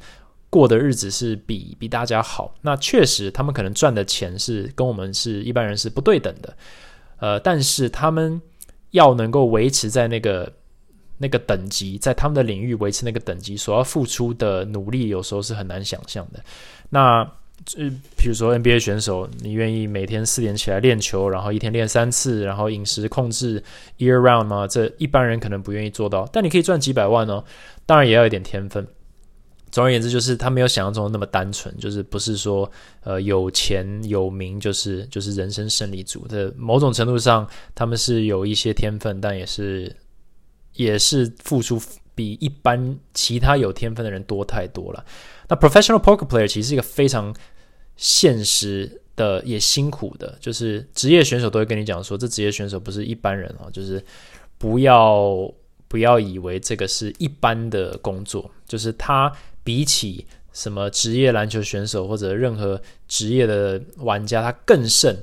[0.49, 2.53] 过的日子是比比大家好。
[2.61, 6.55] 那确实，他们可能赚的钱是跟我们是一般人是不对等的，
[7.19, 8.41] 呃，但是他们
[8.91, 10.51] 要能够维持在那个。
[11.21, 16.39] 那个等级在他们的领域维持那个等级所要付出的努力，有时候是很难想象的。
[16.89, 17.17] 那
[17.75, 23.61] 呃，比如说 NBA 选手，你愿意每天四点起来练球，然后一天练三次，然后饮食控制
[23.97, 24.65] year round 吗？
[24.65, 26.25] 这一般人可能不愿意做到。
[26.31, 27.43] 但你可以赚几百万哦，
[27.85, 28.87] 当然也要一点天分。
[29.71, 32.69] 总而言之，就是他没有想象中的那么单纯，就是不是说
[33.01, 36.53] 呃有钱有名就是就是人生胜利组的。
[36.57, 39.95] 某种程度上，他们是有一些天分，但也是。
[40.75, 41.81] 也是付出
[42.15, 45.03] 比一般其他有天分的人多太多了。
[45.49, 47.35] 那 professional poker player 其实是一个非常
[47.97, 50.37] 现实的，也辛苦的。
[50.39, 54.01] 就是职业选手都会跟你讲说，这职业选手不是一般人哦，就是
[54.57, 55.51] 不要
[55.89, 59.29] 不要以为这个是一般的工作，就是他
[59.69, 65.15] 比起什么职业篮球选手或者任何职业的玩家，他更胜。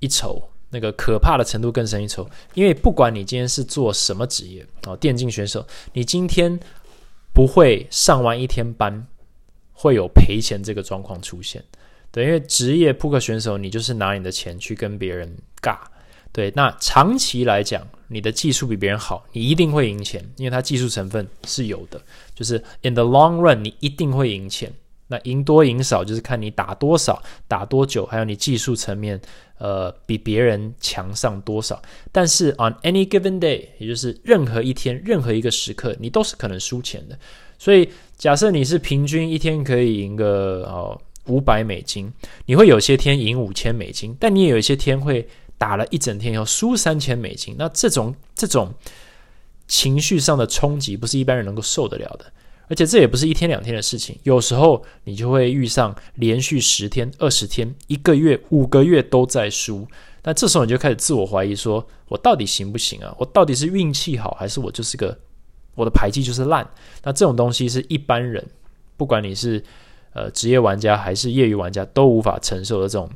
[0.00, 2.26] 一筹，那个可怕的程度更胜一筹。
[2.54, 6.58] 因为不管你今天是做什么职业哦，电竞选手，你今天
[7.34, 9.06] 不会上完一天班，
[9.74, 11.62] 会有赔钱这个状况出现。
[12.10, 15.76] 对，因为职业扑克选手，你就是拿你的钱去跟别人尬。
[16.32, 22.00] 对，那长期来讲，你的技术比别人好，你一定会赢钱，因为它技术成分是有的。
[22.32, 24.72] 就是 in the long run，你一定会赢钱。
[25.08, 29.20] 那赢多赢少，就是看你打多少、打多久，还有你技术层面，
[29.58, 31.82] 呃，比别人强上多少。
[32.10, 37.18] 但是 on any given day，也就是任何一天、任何一个时刻，你都是可能输钱的。
[37.58, 42.10] 所以，假设你是平均一天可以赢个哦五百美金，
[42.46, 45.28] 你会有些天赢五千美金，但你也有一些天会。
[45.56, 48.74] 打了一整天以后输三千美金，那这种这种
[49.66, 52.26] 情绪上的冲击不是一般人能够受得了的，
[52.68, 59.86] 而且这也不是一天两天的事情，有时候你就会遇上连续十天、二十天、一个月、五个月都在输，
[60.22, 63.14] 那这时候你就开始自我怀疑，说我到底行不行啊？
[63.18, 65.16] 我到底是运气好，还是我就是个
[65.74, 66.68] 我的牌技就是烂？
[67.02, 68.44] 那这种东西是一般人，
[68.96, 69.62] 不管你是
[70.12, 73.08] 呃职业玩家还是业余玩家都无法承受的这种。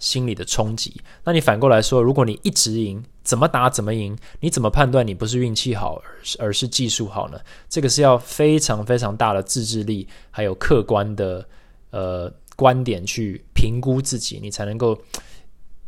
[0.00, 1.00] 心理的冲击。
[1.22, 7.38] 那你反过来说，如果你一直赢，怎么打怎么赢，你怎么判断你不是运气好，而是而是技术好呢？
[7.68, 11.46] 这个是要非常非常大的自制力，还有客观的
[11.90, 14.98] 呃观点去评估自己，你才能够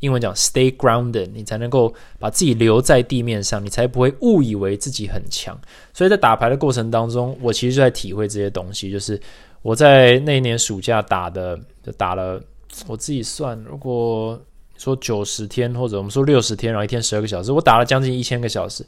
[0.00, 5.58] 英文讲 stay grounded，你才能够把自己留在地面上，你才不会误以为自己很强。
[5.94, 9.18] 所以在打牌的过程当中，我其实就在体会这些东西，就是
[9.62, 12.40] 我在那一年暑假打的，就打了。
[12.86, 14.40] 我自己算，如果
[14.78, 18.84] 说九十天或者我们说六十天，然后一天十二个小时，我打了将近一千个小时，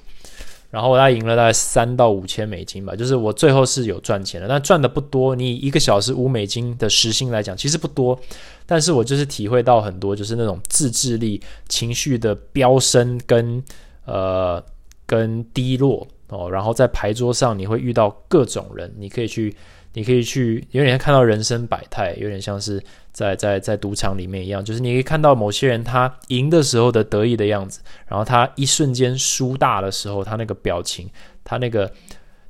[0.71, 5.37] 然后我大概赢了大概三到五千美金吧，就是我最后是有赚钱的，但赚的不多。
[5.37, 8.19] 你以一个小时五美金的时薪来讲，其实不多，
[8.67, 13.63] 但是我就是体会到很多，就是那种自制力、情绪的飙升跟
[14.07, 14.61] 呃
[15.07, 19.55] 跟低落哦，然后在牌桌上你会遇到各种人，你可以去。
[19.95, 31.09] 你可以去，有点看到人生百态，有点像是在在在赌场里面一样，就是你可以看到某些人他赢的时候的得意的样子，然后他一瞬间输大的时候，他那个表情，
[31.43, 31.91] 他那个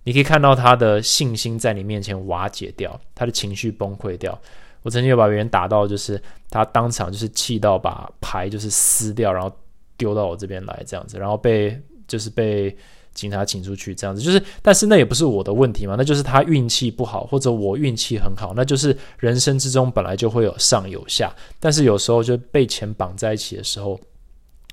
[0.04, 4.36] 你可以看到他的信心在你面前瓦解掉，他的情绪崩溃掉。
[4.82, 9.54] 我曾经有把别人打到，就是他当场就是气到把牌就是撕掉，然后
[9.96, 11.78] 丢到我这边来这样子，然后被
[12.08, 12.76] 就是被。
[13.14, 23.98] 警察请出去，这样子就是，但是那也不是我的问题嘛，那就是他运气不好，或者我运气很好，那就是人生之中本来就会有上有下，但是有时候就被钱绑在一起的时候，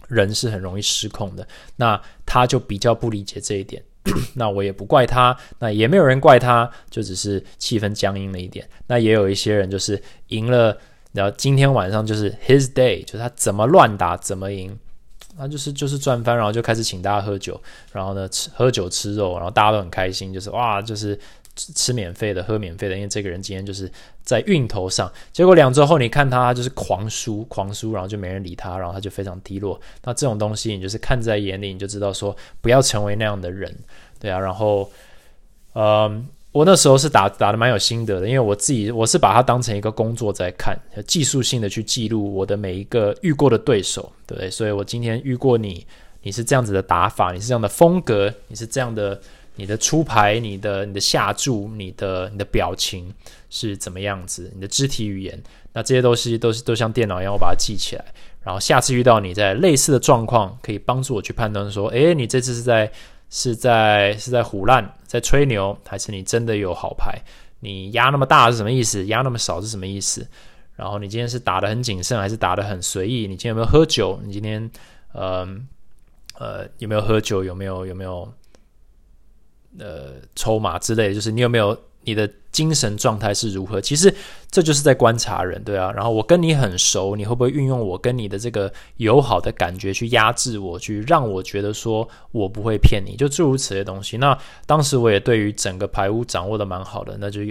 [0.07, 1.47] 人是很容易失控的。
[1.75, 3.81] 那他就比较不理解这一点，
[4.33, 8.67] 那我也不怪他，那也没有人怪他，就只是气氛僵硬了一点。
[8.87, 10.75] 那也有一些人就是赢了，
[11.13, 14.77] 然后今天晚上就是 his day，就是他怎么乱打怎么赢。
[15.37, 17.59] 那就是就是赚翻，然后就开始请大家喝酒，
[17.91, 21.19] 然后呢吃喝酒吃肉，然后大家都很开心，就是哇，就是
[21.55, 23.91] 吃免费的，喝免费的，因为这个人今天就是
[24.23, 25.11] 在运头上。
[25.31, 29.79] 结果两周后你看他就是狂输狂输，然后就没人理他，然后他就非常低落。
[30.03, 33.75] 那这种东西你就是看在眼里，你就知道说不要成为那样的人，
[34.19, 34.39] 对啊。
[34.39, 34.91] 然后，
[35.73, 36.27] 嗯。
[36.51, 44.51] 我那时候是打打的蛮有心得的，因为我自己我是把它当成一个工作在看，技术性的去记录我的每一个遇过的对手，对不对？
[44.51, 45.85] 所以我今天遇过你，
[46.23, 49.17] 你是这样子的打法，你是这样的风格，你是这样的，
[49.55, 53.13] 你的出牌，你的你的下注，你的你的表情
[53.49, 58.03] 是怎么样子，你的肢体语言，那这些东西都是都像电脑一样，我把它记起来，
[58.43, 62.91] 然后下次遇到你在类似的状况，可以帮助我去判断说，诶，你这次是在。
[63.31, 67.19] 是在是在胡乱在吹牛，还是你真的有好牌？
[67.61, 69.05] 你压那么大是什么意思？
[69.07, 70.27] 压那么少是什么意思？
[70.75, 73.21] 然后你今天是打的很谨慎，还是打的很随意？
[73.21, 74.19] 你今天有没有喝酒？
[74.23, 74.69] 你今天
[75.13, 75.47] 呃
[76.37, 77.43] 呃有没有喝酒？
[77.43, 78.31] 有没有有没有
[79.79, 81.13] 呃抽马之类？
[81.13, 81.77] 就是你有没有？
[82.03, 83.79] 你的精神状态是如何？
[83.79, 84.13] 其实
[84.49, 85.91] 这就是在观察人，对啊。
[85.91, 93.15] 然后我跟你很熟，你会不会运用我跟你的这个友好的感觉去压制我，去让我觉得说我不会骗你？
[93.15, 94.17] 就诸如此类东西。
[94.17, 97.41] 那当时我也对于整个排屋掌握的蛮好的，那就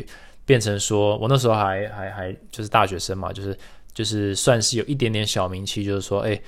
[0.44, 3.56] 变成说我那时候还还还就是大学生嘛，就是
[3.92, 6.40] 就是算是有一点点小名气，就是说，哎。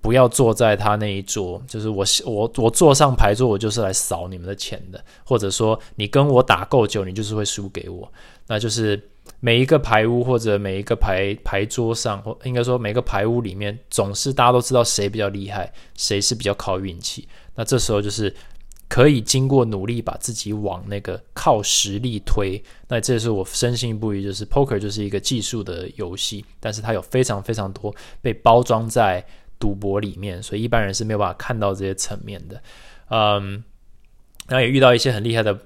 [0.00, 5.04] 不要坐在他那一桌，就是我我我坐上牌桌，我就是来扫你们的钱的。
[5.24, 8.08] 或者说，你跟我打够久，你就是会输给我。
[8.46, 9.02] 那就是
[9.40, 17.26] 每一个牌屋或者每一个牌牌桌上，或应该说每个牌屋里面，总是大家都知道谁比较厉害，谁是比较靠运气。
[17.56, 18.32] 那这时候就是
[18.86, 22.62] 可以经过努力把自己往那个靠实力推。
[22.86, 29.26] 那这是我深信不疑，就是 poker 就是一个技术的游戏，但是它有非常非常多被包装在。
[29.58, 32.60] 赌博里面，所以一般人是没有办法看到这些层面的。
[33.08, 33.62] 嗯，
[34.48, 35.58] 然后也遇到一些很厉害的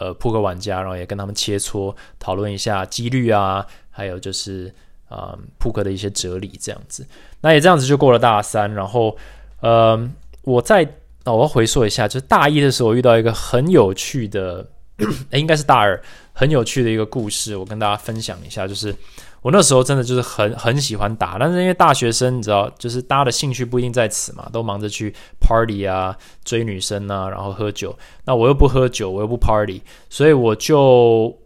[0.00, 4.74] 呃扑克玩家，然后也跟他们切磋讨论一下几率啊，还有就是
[5.08, 7.06] 啊扑克的一些哲理这样子。
[7.40, 9.16] 那也这样子就过了大三，然后
[9.60, 10.10] 呃
[10.42, 10.82] 我在
[11.24, 14.66] 哦我要回溯一下，就是大一的时候遇到一个很有趣的，
[15.32, 18.94] 应该是大二很有趣的一个故事，我跟大家分享一下，就是。
[19.40, 27.96] 我那时候真的就是很很喜欢打，但是因为大学生，你知道，就是大家的兴趣不一定在此嘛，都忙着去 party 啊、追女生啊，然后喝酒。
[28.24, 31.38] 那我又不喝酒，我又不 party，所以我就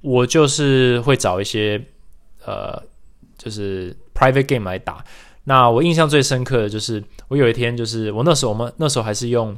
[0.00, 1.78] 我就是会找一些
[2.46, 2.82] 呃，
[3.36, 5.04] 就是 private game 来打。
[5.44, 9.56] 那我印象最深刻的就是，我有一天就是我那时候我们那时候还是用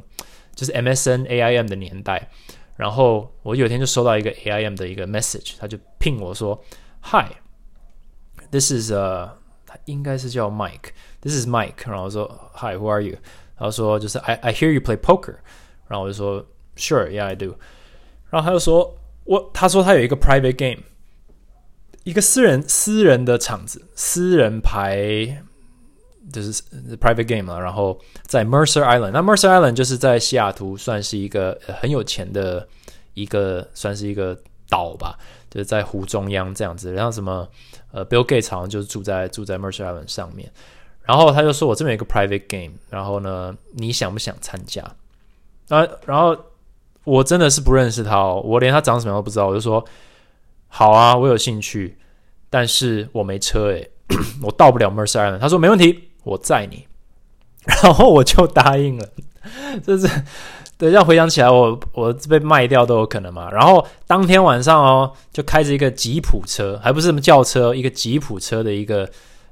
[0.55, 2.29] 就是 MSN AIM 的年代，
[2.75, 6.61] 然后我有一天就收到一个 AIM 的一个 message，他就 ping 我说
[7.03, 7.27] ：“Hi。”
[8.51, 10.91] This is 呃，他应该是叫 Mike。
[11.21, 11.89] This is Mike。
[11.89, 13.15] 然后说 Hi，Who are you？
[13.55, 15.35] 然后说就是 I I hear you play poker。
[15.87, 17.55] 然后我就说 Sure，Yeah，I do。
[18.29, 20.83] 然后他就说我他说他有一个 private game，
[22.03, 25.43] 一个私人私人的场子，私人牌
[26.33, 26.51] 就是
[26.99, 27.61] private game 了。
[27.61, 32.67] 然后在 Mercer Island，那 Mercer Island 就是在西雅图，算是一个很有钱的
[33.13, 34.37] 一个，算是一个
[34.67, 35.17] 岛吧，
[35.49, 37.47] 就是在湖中央这样子，然后什么。
[37.91, 40.51] 呃，Bill Gates 好像就是住在住在 Mercer Island 上面，
[41.03, 44.81] 然后他就说我这边有一个 private game，然后呢，你想不想参加？
[45.69, 46.37] 啊，然后
[47.03, 49.83] 我真的是不认识他哦，我连他长什么样都不知道，我就说
[50.67, 51.97] 好啊，我有兴趣，
[52.49, 53.91] 但是我没车诶，
[54.43, 55.39] 我到不了 Mercer Island。
[55.39, 56.87] 他说没问题，我载你，
[57.83, 59.09] 然后我就答应了，
[59.85, 60.07] 就是。
[60.81, 63.51] 对，这样回想起来，我我被卖掉都有可能嘛。
[63.51, 69.07] 然后当天晚上哦，就开着一个吉普车，还不是什么轿车，一个吉普车的一个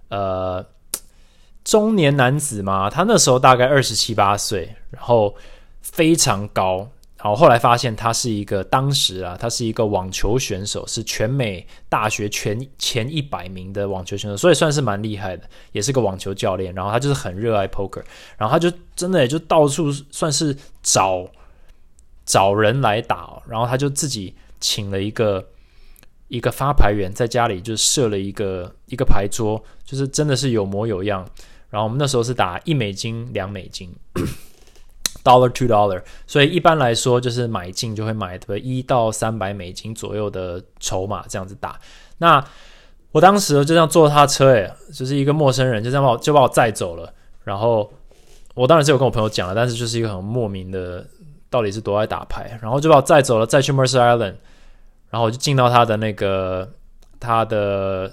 [0.08, 0.66] 呃
[1.64, 5.36] 中年男子嘛，他那时候大概二十七八岁，然后
[5.84, 6.90] 非常高。
[7.22, 16.74] 好，后来发现他是一个当时啊，他是一个网球选手，是全美大学全前一百名的网球选手，所以算是蛮厉害的，也是个网球教练。
[16.74, 18.02] 然后他就是很热爱 poker，
[18.38, 21.28] 然后他就真的也就到处算是找
[22.26, 25.46] 找人来打，然后他就自己请了一个
[26.30, 31.28] 一个发牌员，在家里就设了一个一个牌桌，就是真的是有模有样。
[31.70, 33.94] 然后我们那时候是打一美金两美金。
[35.22, 41.78] Dollar two dollar，所以一般来说就是买进就会买的一到三百美金左右的筹码这样子打。
[42.20, 42.44] 那
[43.12, 47.14] 我当时就这样坐他车，诶，就是一个陌生人就这样把我就把我载走了。
[47.44, 47.92] 然后
[48.54, 51.06] 我当然是有跟我朋友讲了，但是就是一个很莫名的，
[51.50, 54.36] 到底是多爱打牌，然后就把我载走了，再去 Mercer Island，
[55.10, 56.70] 然后我就进到他的那个
[57.20, 58.12] 他的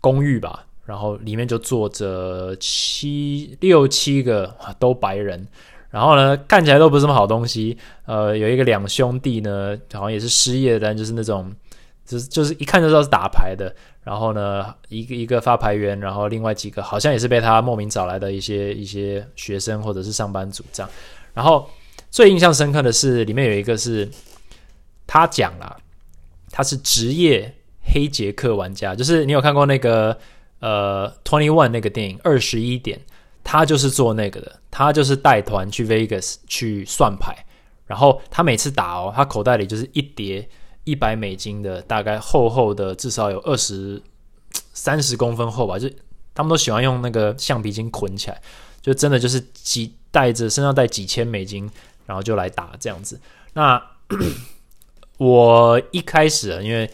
[0.00, 5.46] 公寓吧，然后里面就坐着七六七个都白人。
[5.90, 7.76] 然后呢，看起来都不是什么好东西。
[8.06, 11.52] 呃，有一个两兄弟呢，好像也是失业的，但就是那种，
[12.06, 13.74] 就是就是一看就知道是打牌的。
[14.04, 20.90] 然后呢，一个一个发牌员，然后另外几个好像也是被他莫名找来的一些一些学生或者是上班族这样。
[21.34, 21.68] 然后
[22.08, 24.08] 最印象深刻的是，里面有一个是
[25.06, 25.76] 他讲了，
[26.50, 27.52] 他是职业
[27.92, 30.16] 黑杰克玩家，就是你有看过那个
[30.60, 33.00] 呃 Twenty One 那个电影二十一点。
[33.42, 37.34] 他就是做那个的，他就是带团去 Vegas 去算牌，
[37.86, 40.48] 然后他每次打哦，他口袋里就是一叠
[40.84, 44.00] 一百美金的，大概厚厚的，至少有二十
[44.72, 45.88] 三十公分厚吧，就
[46.34, 48.40] 他们都喜欢用那个橡皮筋捆起来，
[48.80, 51.68] 就真的就是几带着身上带几千美金，
[52.06, 53.20] 然后就来打这样子。
[53.54, 53.82] 那
[55.18, 56.90] 我一开始因为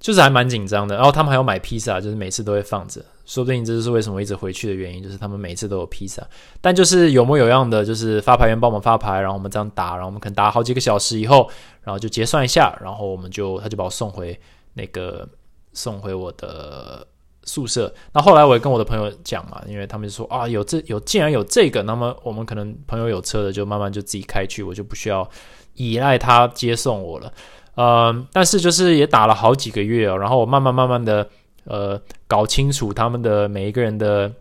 [0.00, 3.04] 就是还蛮紧张的，然后他们还要买披萨，就是每次都会放着。
[3.30, 6.20] 说不定这就是为什么一直回去的原因，就是他们每次都有披萨，
[6.60, 11.48] 但就是有模有样的，就是发牌员帮我们发牌，然后我们这样打，然后我们可能打好几个小时以后，
[11.84, 14.36] 然后就结算一下，然后我们就他就把我送回
[14.74, 15.28] 那个
[15.72, 17.06] 送回我的
[17.44, 17.94] 宿舍。
[18.12, 25.30] 那后来我也跟我的朋友讲嘛，因为他们就说啊，有这有既然有这个，那么我们可能朋友有车的就慢慢就自己开去，我就不需要
[25.74, 27.32] 依赖他接送我了。
[27.76, 31.30] 嗯，但是就是也打了好几个月哦，然后我慢慢慢慢的。
[31.64, 34.32] 呃，搞清楚他们的每一个人的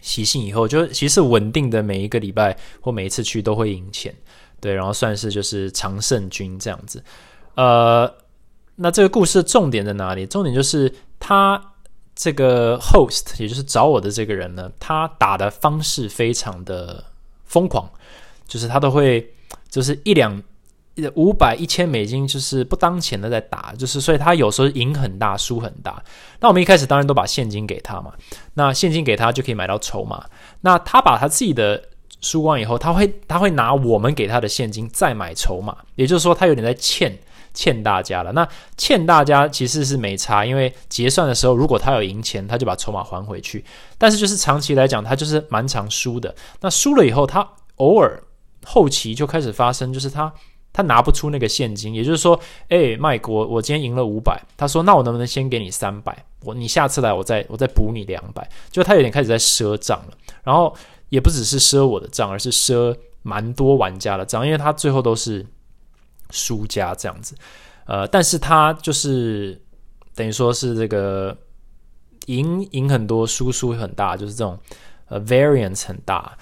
[0.00, 4.14] 习性以后，就其实稳定的每一个礼拜或每一次去都会赢钱，
[4.60, 7.02] 对，然后算是就是常胜军这样子。
[7.54, 8.12] 呃，
[8.76, 10.24] 那这个故事的重点在哪里？
[10.26, 11.60] 重点就是他
[12.14, 17.04] 这个 host，也就是找我的这个人呢，他打的方式非常的
[17.44, 17.90] 疯狂，
[18.46, 19.32] 就是他都会
[19.68, 20.42] 就是一两
[21.14, 26.02] 五百一千美金就是不当钱的在打，就是所以他有时候赢很大，输很大。
[26.40, 28.12] 那我们一开始当然都把现金给他嘛，
[28.54, 30.24] 那现金给他就可以买到筹码。
[30.62, 31.82] 那他把他自己的
[32.20, 37.16] 输光以后，他会他会拿我们给他的现金再买筹码，也就是说他有点在欠
[37.54, 38.32] 欠大家了。
[38.32, 38.46] 那
[38.76, 43.64] 欠大家其实是没差，因为结算的时候如果他有赢钱，他就把筹码还回去。
[43.96, 46.34] 但是就是长期来讲，他就是蛮常输的。
[46.60, 47.46] 那输了以后，他
[47.76, 48.22] 偶尔
[48.64, 50.32] 后期就开始发生，就是他。
[50.72, 56.24] 他拿不出那个现金，也就是说，哎，卖国，我我今天赢了五百，他说，那我能不能先给你三百？
[56.42, 58.48] 我你下次来，我再我再补你两百。
[58.70, 60.74] 就他有点开始在赊账了，然后
[61.08, 65.44] 也不只是赊我的账，而是赊蛮多玩家的账，因为他最后都是
[66.30, 67.34] 输家这样子。
[67.86, 69.60] 呃，但是他就是
[70.14, 71.36] 等于说是这个
[72.26, 74.58] 赢赢很多，输输很大，就是这种
[75.08, 76.38] 呃 variance 很大。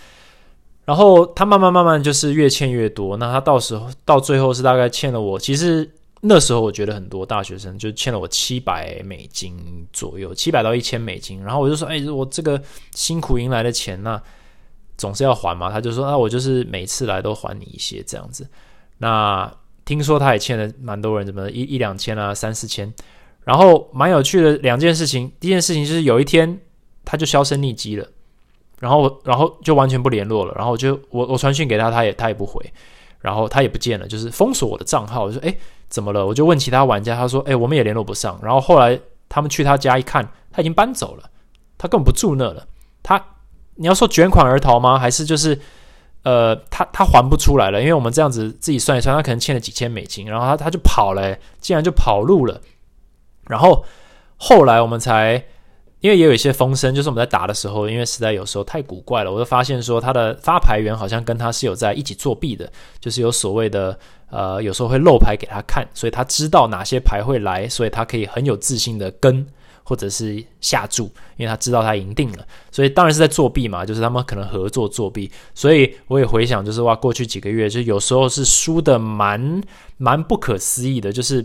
[0.88, 5.86] 然后他慢慢慢慢就是越欠越多，那他到时候到最后是大概欠了我，其实
[6.22, 9.54] 那时候我觉得很多大学生就欠了我七百美金
[9.92, 11.44] 左右，七百到一千美金。
[11.44, 12.58] 然后我就说，哎，我这个
[12.94, 14.18] 辛苦赢来的钱，那
[14.96, 15.70] 总是要还嘛。
[15.70, 18.48] 他就说，那我就是每次来都还你一些这样子。
[18.96, 19.52] 那
[19.84, 22.90] 听说他也欠了蛮多人，怎么一一两千啊，三四千。
[23.44, 26.58] 然后蛮有趣的两件事情，第一件事情就是有一天
[27.04, 28.08] 他就销声匿迹了。
[28.80, 30.54] 然后，然后就完全不联络了。
[30.56, 32.64] 然后就我我传讯给他，他也他也不回，
[33.20, 35.24] 然后他也不见了，就是封锁我的账号。
[35.24, 35.52] 我说：“哎，
[35.88, 38.96] 怎么了？”我就问其他玩家，他说：“哎，我们也联络不上。”然后后来
[39.28, 41.28] 他们去他家一看，他已经搬走了，
[41.76, 42.64] 他根本不住那了。
[43.02, 43.20] 他
[43.74, 44.96] 你要说卷款而逃吗？
[44.96, 45.58] 还是就是
[46.22, 47.80] 呃，他他还不出来了？
[47.80, 52.60] 因为我们这样子自己算一算，他可能欠了几千美金，然后他他就跑了，竟然就跑路了。
[53.48, 53.84] 然后
[54.36, 55.44] 后来我们才。
[56.00, 62.70] 因为也有一些风声，就是我们在打的时候，因为实在有时候太古怪了，我就发现说他的发牌员好像跟他是有在一起作弊的，
[63.00, 63.98] 就是有所谓的
[64.30, 69.44] 呃，有时候会漏牌给他看，所以他知道哪些牌会来，所以他可以很有自信的跟
[69.82, 75.28] 或者是下注，因为他知道他赢定了，所以当然是在作弊嘛，就是他们可能合作作弊。
[75.52, 79.60] 所以我也回想，就是哇，过去几个月就有时候是输的蛮
[79.96, 81.44] 蛮不可思议的，就是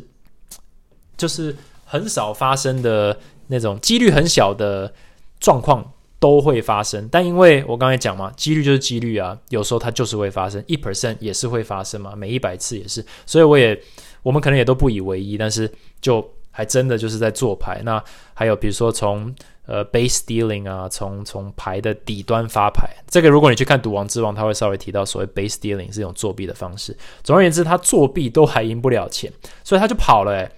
[1.18, 3.18] 就是很少发生的。
[3.48, 4.94] 那种几率很小的
[5.40, 13.78] 状况都会发生，但因为我刚才讲嘛，几率就是几率啊，有时候它就是会发生，一 percent 也是会发生嘛，每一百次也是，所以我也
[14.22, 15.70] 我们可能也都不以为意，但是
[16.00, 17.82] 就还真的就是在做牌。
[17.84, 18.02] 那
[18.34, 19.36] 还有比如说从
[19.66, 26.96] 呃 base dealing 啊，从从牌的底端发牌，这个如果你去看赌王之王，他会稍微提到所谓 base dealing 是一种作弊的方式。
[27.22, 29.30] 总而言之，他作弊都还赢不了钱，
[29.64, 30.50] 所以他就跑了诶。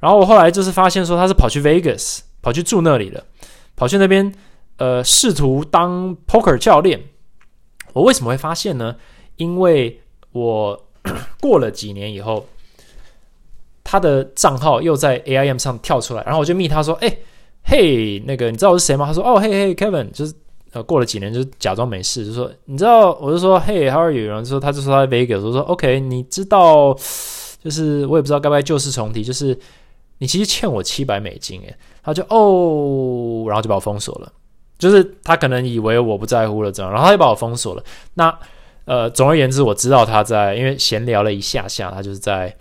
[0.00, 3.24] 然后我后来就是发现说他是跑去 Vegas，跑去住那里了，
[3.74, 4.32] 跑去那边
[4.76, 7.00] 呃试图当 poker 教练。
[7.94, 8.94] 我为什么会发现呢？
[9.36, 10.00] 因为
[10.32, 10.86] 我
[11.40, 12.46] 过了几年以后，
[13.82, 17.16] 他的账号又在 AIM 上跳出来，然后我就密他说：“哎，
[17.64, 20.32] 嘿，那个你知道我是谁吗？”他说：“哦，嘿嘿，Kevin。”就是
[20.72, 26.96] 呃过了几年就假装没事，就说：“你知道？”我就说：“嘿，How are you？” 然后说他就说他在 Vegas，我说：“OK，你知道？”
[27.64, 29.58] 就是我也不知道该不该旧事重提，就是。
[30.18, 34.32] 你其实欠我七百美金，诶，他就哦，然后就把我封锁了。
[34.78, 37.82] 就是他可能以为我不在乎了，这样，然后他就把我封锁了。
[38.14, 38.38] 那
[38.84, 42.54] 呃，总而言之，我知道他在，因为闲聊了一下下，他就是在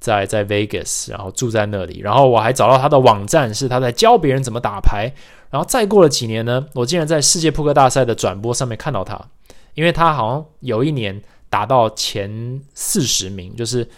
[0.00, 2.00] 在在 Vegas，然后住在那里。
[2.00, 5.12] 然后我还找到他的网站，是他在教别人怎么打牌。
[5.50, 9.20] 然后再过了几年呢，我竟然在世界扑克大赛的转播上面看到他，
[9.74, 13.88] 因为他好像有一年达到前四十名，就是。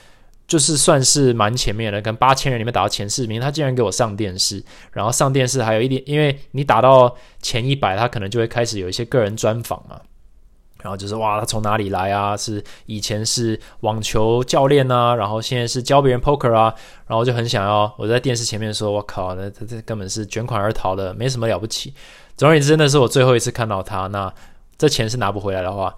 [0.46, 10.00] 就是算是蛮前面的，跟八千人里面打到前四名，他竟然给我上电视，然后上电视还有一点，因为你打到前一百，他可能就会开始有一些个人专访嘛，
[10.82, 12.36] 然后就是哇，他从哪里来啊？
[12.36, 16.72] 是以前是网球教练啊，然后现在是教别人 poker 啊，
[17.08, 21.92] 然后就很想要我在电视前面说，我靠，那他这根本是卷款而逃的，没什么了不起。
[22.36, 24.32] 总而言之，那是我最后一次看到他，那
[24.78, 25.92] 这钱是拿不回来的话，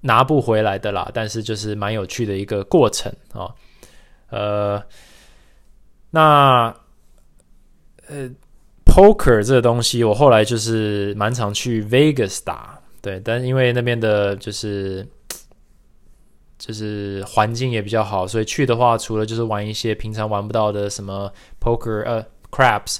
[0.00, 3.46] 拿不回来的啦，但是就是蛮有趣的一个过程啊。
[4.32, 4.82] 呃，
[6.10, 6.74] 那
[8.08, 8.30] 呃
[8.86, 15.06] ，poker 这个东西，我后来就是蛮常去 Vegas 打，对，但因为那边的就是
[16.58, 21.30] 就是环境也比较好，所以去的话，除了就是玩一些平常玩不到的什么
[21.60, 22.96] poker，呃，craps，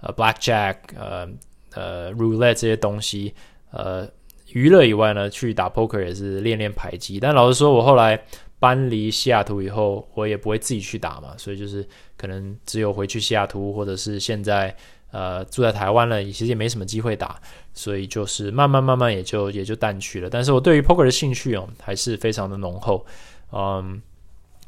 [0.00, 1.28] 呃，blackjack，呃，
[1.74, 3.32] 呃，roulette 这些东西，
[3.70, 4.08] 呃，
[4.52, 7.20] 娱乐以外呢，去打 poker 也是练练牌技。
[7.20, 8.20] 但老实说，我后来。
[8.62, 11.84] 搬离西雅图以后，我也不会自己去打嘛，所以就是
[12.16, 14.72] 可能只有回去西雅图，或者是现在
[15.10, 17.40] 呃住在台湾了，其实也没什么机会打，
[17.74, 20.30] 所以就是慢慢慢慢也就也就淡去了。
[20.30, 23.04] 但是我对于 poker 的兴趣哦，还是非常的浓厚，
[23.50, 24.00] 嗯，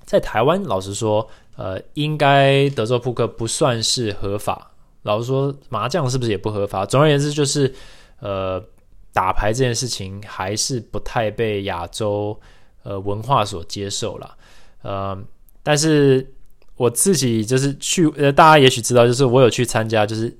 [0.04, 4.72] 在台湾，老实说，呃，应该德州扑克不算是合法。
[5.02, 6.84] 老实说，麻将是不是也不合法？
[6.84, 7.72] 总而言之，就是
[8.18, 8.60] 呃，
[9.12, 12.36] 打牌这件事情还是不太被亚洲
[12.84, 14.36] 呃文化所接受了。
[14.82, 15.18] 呃，
[15.62, 16.32] 但是
[16.76, 20.34] 我自己就是去，呃，大家也许知道，就是我有去参加，就是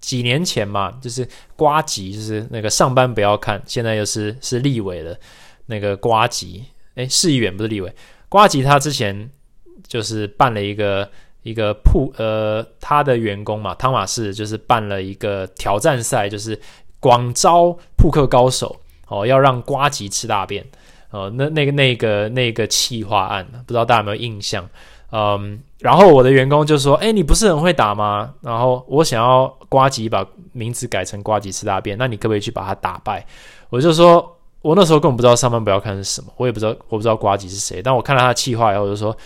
[0.00, 5.18] 几年前嘛，就是瓜吉，就是那个上班不要看，现在又是是立委的
[5.66, 6.64] 那个瓜吉，
[6.94, 7.92] 诶，市议员不是立委。
[8.28, 9.30] 瓜吉他之前
[9.86, 11.10] 就是办了一个
[11.42, 16.60] 一个铺呃，他的员工嘛，汤马士就是办了一个挑战赛，就是
[17.00, 18.76] 广招扑克高手
[19.08, 20.64] 哦，要让瓜吉吃大便
[21.10, 21.30] 哦。
[21.34, 24.68] 那那个那个那个企划案，不知道大家有没有印象？
[25.12, 28.34] 嗯，然后我的员工就说：“哎，你不是很会打吗？
[28.40, 33.24] 然后我想要瓜吉把名字改成瓜吉吃大便，那你可不可以去把他打败？”
[33.70, 34.32] 我就说。
[34.62, 37.80] 我那时候根本不知道上班不要看是什么，我也不知道我不知道瓜吉是谁。
[37.80, 39.16] 但我看到他气话以后，我就说，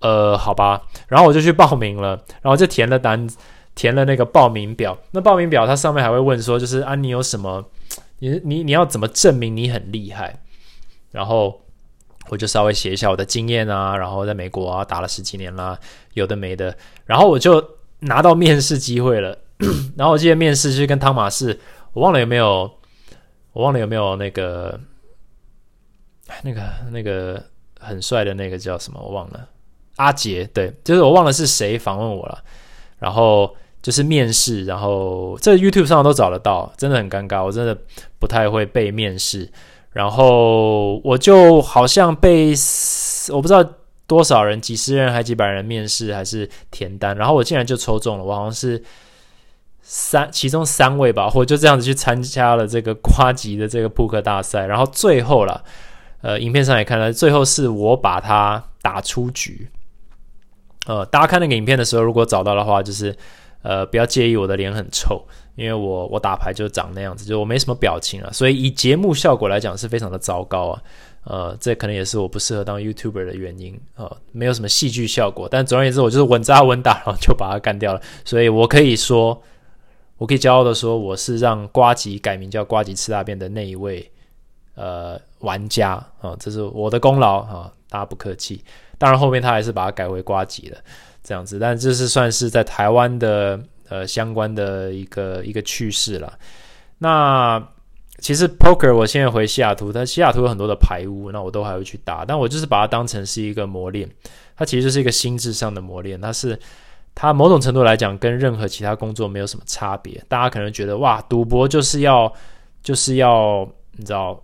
[0.00, 0.80] 呃，好吧。
[1.06, 3.28] 然后我就去报名了，然后就填了单，
[3.74, 4.96] 填了那个报名表。
[5.10, 7.62] 那报名表它上面还会问说，就是啊，你有什么？
[8.20, 10.34] 你你你要怎么证明你很厉害？
[11.16, 11.58] 然后
[12.28, 15.78] 我就稍微写一下我的经验啊，然后在美国啊打了十几年啦，
[16.12, 16.76] 有的没的。
[17.06, 17.66] 然后我就
[18.00, 19.38] 拿到面试机会了。
[19.96, 21.58] 然后我记得面试是跟汤马士，
[21.94, 22.70] 我忘了有没有。
[23.52, 24.78] 我忘了有没有那个，
[26.42, 27.42] 那个那个
[27.80, 29.00] 很帅的那个叫什么？
[29.00, 29.48] 我忘了。
[29.96, 32.44] 阿杰，对，就是我忘了是谁访问我了。
[32.98, 37.74] 然后就是面试，然后这 YouTube 上都找得到，真的很尴尬，我真的
[38.20, 39.50] 不太会被面试。
[39.96, 42.52] 然后我就好像被
[43.32, 43.64] 我不知道
[44.06, 48.82] 多少人，几十人还几百人面试，还是填单，然后我竟然就抽中了，我好像是。
[49.88, 55.62] 三其中三位吧，我就这样子去参加了这个瓜级的这个扑克大赛，然后最后了，
[56.22, 59.68] 呃，影片上也看到，最后是我把他打出局。
[60.88, 63.16] 呃，大家看那个影片的时候，如果找到的话，就是
[63.62, 65.24] 呃，不要介意我的脸很臭，
[65.56, 70.82] 因为我我打牌就长那样子，就我没什么表情啊，所以以节目效果来讲是非常的糟糕啊。
[71.24, 79.42] 呃，这可能也是我不适合当 YouTuber 的原因啊，没有什么戏剧效果，但总而言之，我就是稳扎稳打，然后就把它干掉了，所以我可以说。
[80.18, 84.10] 我可以骄傲的说，我是让瓜吉改名叫瓜吉吃大便的那一位
[84.74, 88.64] 呃玩家啊，这是我的功劳啊，大家不客气。
[88.96, 90.78] 当然后面他还是把它改为瓜吉了，
[91.22, 96.38] 这样子，但这是算是在台湾的呃相关的一个一个趣事了。
[96.98, 97.62] 那
[98.18, 104.08] 其实 Poker 我现在回西雅图，它西雅图有很多的排屋，那我都还会去打，但我就是把它当成是一个磨练，
[104.56, 106.58] 它其实就是一个心智上的磨练，它是。
[107.18, 110.22] 它某种程度来讲，跟任何其他工作没有什么差别。
[110.28, 112.30] 大家可能觉得，哇，赌博就是要
[112.82, 114.38] 就是要你知道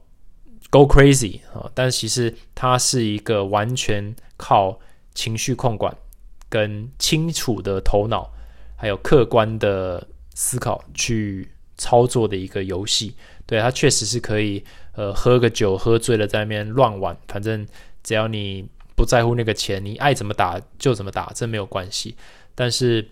[0.71, 4.03] go crazy 啊，但其实它是一个完全
[4.39, 4.81] 靠
[5.13, 5.95] 情绪控管、
[6.49, 8.33] 跟清楚的头脑，
[8.83, 10.05] 还有客观的
[10.35, 13.15] 思考去操作的一个游戏。
[13.47, 14.65] 对，它确实是可以，
[14.97, 17.65] 呃，喝个酒喝醉了在那边乱玩，反正
[18.03, 18.67] 只要你
[18.97, 22.17] 不在乎那个钱，你爱怎么打就怎么打，这没有关系。
[22.57, 23.09] 但是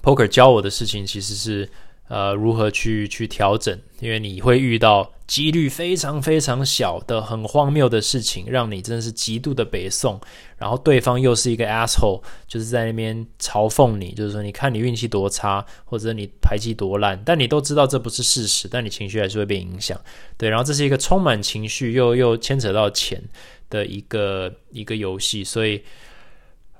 [0.00, 1.68] ，poker 教我的事情其实是，
[2.08, 10.20] 呃，如何去去调整，因为你会遇到几率非常非常小的很荒谬的事情，让你真的是极度的北宋，
[10.58, 19.98] 然后对方又是一个 asshole，就是在那边嘲讽你，就是说你看你运气多差，或者你牌技多烂，但你都知道这不是事实，但你情绪还是会被影响，
[20.36, 23.22] 对，然后这是一个充满情绪又又牵扯到钱
[23.70, 25.82] 的一个一个游戏，所以，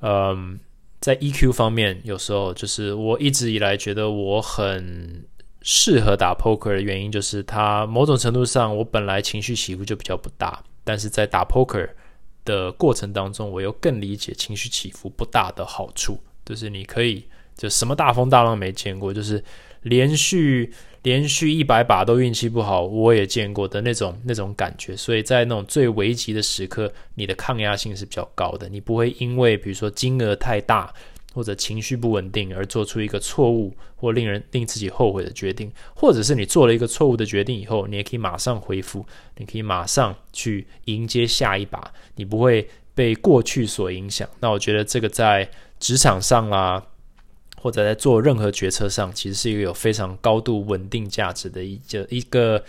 [0.00, 0.60] 嗯。
[1.04, 5.22] 在 EQ 方面，有时候就是我一直以来觉得我很
[5.60, 11.86] 适合打 poker 的原因，就是它某种程度上我本来情绪起伏就比较不大，但是在打 poker
[12.46, 17.22] 的过程当中，我又更理解情绪起伏不大的好处，就是你可以
[17.56, 19.42] 就什么大风大浪没见过，就是
[19.82, 20.72] 连续。
[21.04, 24.96] 连续一百把都运气不好，我也见过的那种那种感觉。
[24.96, 30.90] 所以在那种最危急的时刻，你的抗压性是比较高的，你不会因为比如说金额太大
[31.34, 39.04] 或者情绪不稳定而做出一个错误或令人令自己后悔的决定，或者是你做了一个错误的决定以后，你也可以马上恢复，
[39.36, 44.26] 你可以马上去迎接下一把，你不会被过去所影响。
[44.40, 45.46] 那我觉得这个在
[45.78, 46.82] 职场上啦。
[47.64, 52.62] 或者在做任何决策上，其实是一个有非常高度稳定价值的一个一个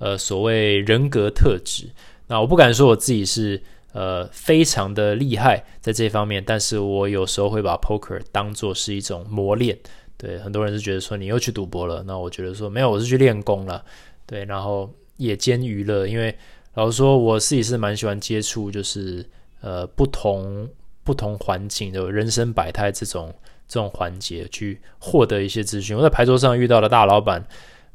[0.00, 1.84] 呃所谓人格特质。
[2.26, 9.78] 那我不敢说我自己是呃非常的厉害在这方面，但是我有时候会把 poker 当做是一种磨练。
[10.16, 13.84] 对很多人是觉得说你又去赌博了，那我觉得说没有，我是去练功了。
[14.26, 16.36] 对，然后夜间娱乐，因为
[16.74, 19.24] 老实说，我自己是蛮喜欢接触，就是
[19.60, 20.68] 呃不同
[21.04, 23.32] 不同环境的人生百态这种
[23.70, 25.96] 这种环节去获得一些资讯。
[25.96, 27.42] 我在牌桌上遇到的大老板，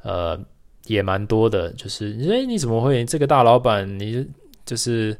[0.04, 0.40] 呃，
[0.86, 4.00] 也蛮多的，就是哎，你怎么会这个大老板？
[4.00, 4.26] 你
[4.66, 5.16] 就是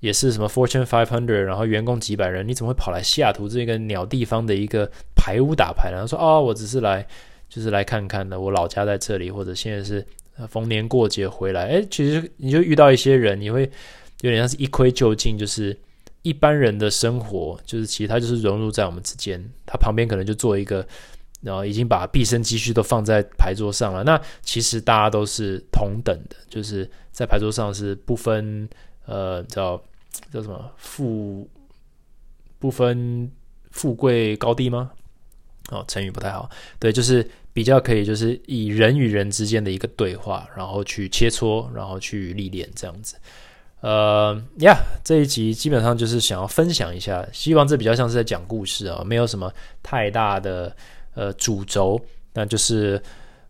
[0.00, 6.08] 也是什么 Fortune Five Hundred，然后员工几百人，你怎么会跑来西雅图这个鸟地方的一个牌屋打牌呢？
[6.08, 7.06] 说哦，我只是来
[7.50, 10.04] 就是来看看的，我老家在这里，或者现在是
[10.48, 11.68] 逢年过节回来。
[11.68, 13.70] 哎，其实你就遇到一些人，你会。
[14.20, 15.76] 有点像是一窥究竟，就是
[16.24, 19.38] 一般人的生活，就是其实他就是融入在我们之间。
[19.66, 20.84] 他旁边可能就做一个，
[21.42, 24.02] 然后已经把毕生积蓄都放在牌桌上了。
[24.02, 28.66] 那其实大家都是同等的，就是在牌桌上是不分
[29.04, 29.76] 呃叫
[30.32, 31.46] 叫什么富
[32.58, 33.30] 不分
[33.70, 34.92] 富贵高低吗？
[35.70, 36.48] 哦，成语不太好。
[36.78, 43.16] 对，就是比较可以，就是以人与人之间的一个对话，然后去切磋，然后去历练这样子。
[43.84, 50.74] 呃呀，这一集基本上就是想要分享一下，希望这比较像是在讲故事啊，没有什么太大的
[51.12, 52.00] 呃主轴。
[52.32, 52.98] 那就是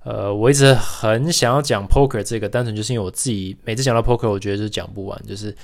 [0.03, 5.55] 呃，我一直很想要讲 poker 这个，单纯就是因为我自己每次讲到 poker，我觉得就是讲不完，就是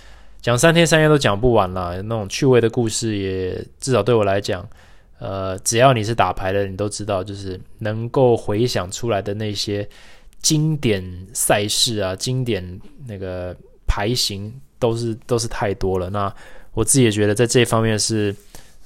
[0.41, 1.97] 讲三天三夜都讲不完啦。
[2.05, 4.65] 那种趣味的故事也至少对我来讲，
[5.19, 9.89] 呃，只要你是打牌的，你都知道，就是能够回想出来的那些
[10.41, 11.05] 经典
[11.35, 13.57] 赛事啊，经典那个。
[13.91, 16.33] 牌型都是都是太多了，那
[16.75, 18.33] 我自己也觉得在这方面是，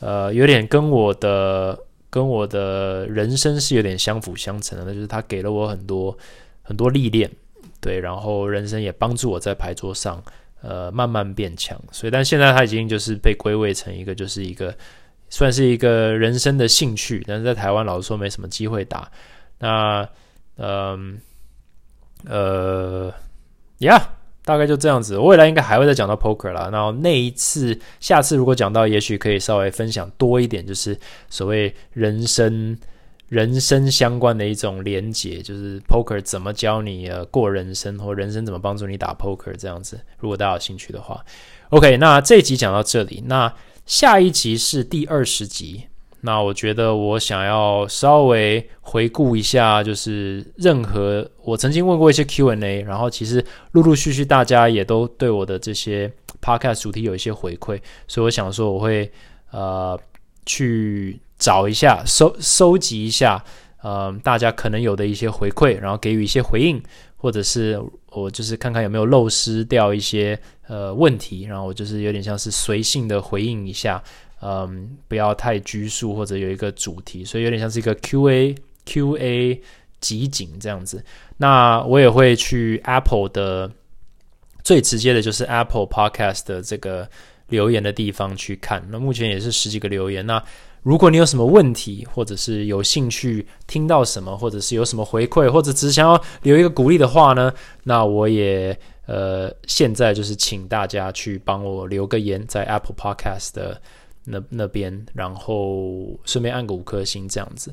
[0.00, 1.78] 呃，有点跟我的
[2.08, 6.16] 跟我的人生是有点相辅相成的，那就是他给了我很多
[6.62, 7.30] 很多历练，
[7.82, 10.24] 对，然后人生也帮助我在牌桌上，
[10.62, 11.78] 呃，慢慢变强。
[11.92, 14.74] 所以，但现在他已经就是被归位成一个，就是一个
[15.28, 19.12] 算是一个人生的兴趣，但是在台湾老实说没什么机会打。
[19.58, 20.08] 那，
[20.56, 21.20] 嗯，
[22.24, 23.12] 呃，
[23.80, 24.00] 呀。
[24.44, 26.68] 大概就这样子，未来应该还会再讲到 poker 啦。
[26.70, 30.98] 然后那一次，下次如果讲到，也许可以稍微分享多一点，就是
[31.30, 32.76] 所谓人生、
[33.28, 39.98] 人生相关的一种连结，就是 poker 怎么教你呃过人生，或人生怎么帮助你打 poker 这样子。
[40.18, 41.24] 如果大家有兴趣的话
[41.70, 43.52] ，OK，那这一集讲到这里，那
[43.86, 45.84] 下一集是第二十集。
[46.26, 56.10] 那我觉得我想要稍微回顾一下，就是任何我曾经问过一些 Q&A，然后其实陆陆续续大家也都对我的这些
[56.40, 59.12] podcast 主题有一些回馈，所以我想说我会
[59.50, 60.00] 呃
[60.46, 63.44] 去找一下收收集一下，
[63.82, 66.82] 呃大家可能有的一些回馈，然后给予一些回应，
[67.18, 67.78] 或者是
[68.12, 74.02] 我就是看看有没有漏失掉一些呃问题，然后我就是有点像是随性的回应一下。
[74.46, 79.58] 嗯，不要太拘束，或者有一个主题，所以有点像是一个 Q&A Q&A
[80.02, 81.02] 集锦这样子。
[81.38, 83.70] 那我也会去 Apple 的
[84.62, 87.08] 最直接的就是 Apple Podcast 的这个
[87.48, 88.86] 留言的地方去看。
[88.90, 90.26] 那目前也是十几个留言。
[90.26, 90.42] 那
[90.82, 97.50] 如果你有什么问题，或者是有兴趣听到什么，或者是有什么回馈，或者只想要留一个鼓励的话呢？
[97.82, 103.80] 那我也呃，现在就是请大家去帮我留个言，在 Apple Podcast 的。
[104.24, 107.72] 那那边，然后顺便按个五颗星这样子。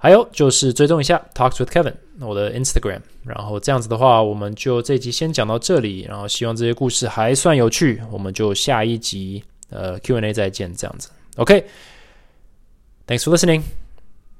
[0.00, 6.02] 还有就是追踪一下 Talks with Kevin 我的 Instagram，然后这样子的话，我们就这集先讲到这里。
[6.02, 11.08] 然后希望这些故事还算有趣，我们就下一集呃 Q&A 再见这样子。
[11.36, 13.62] OK，Thanks for listening，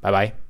[0.00, 0.47] 拜拜。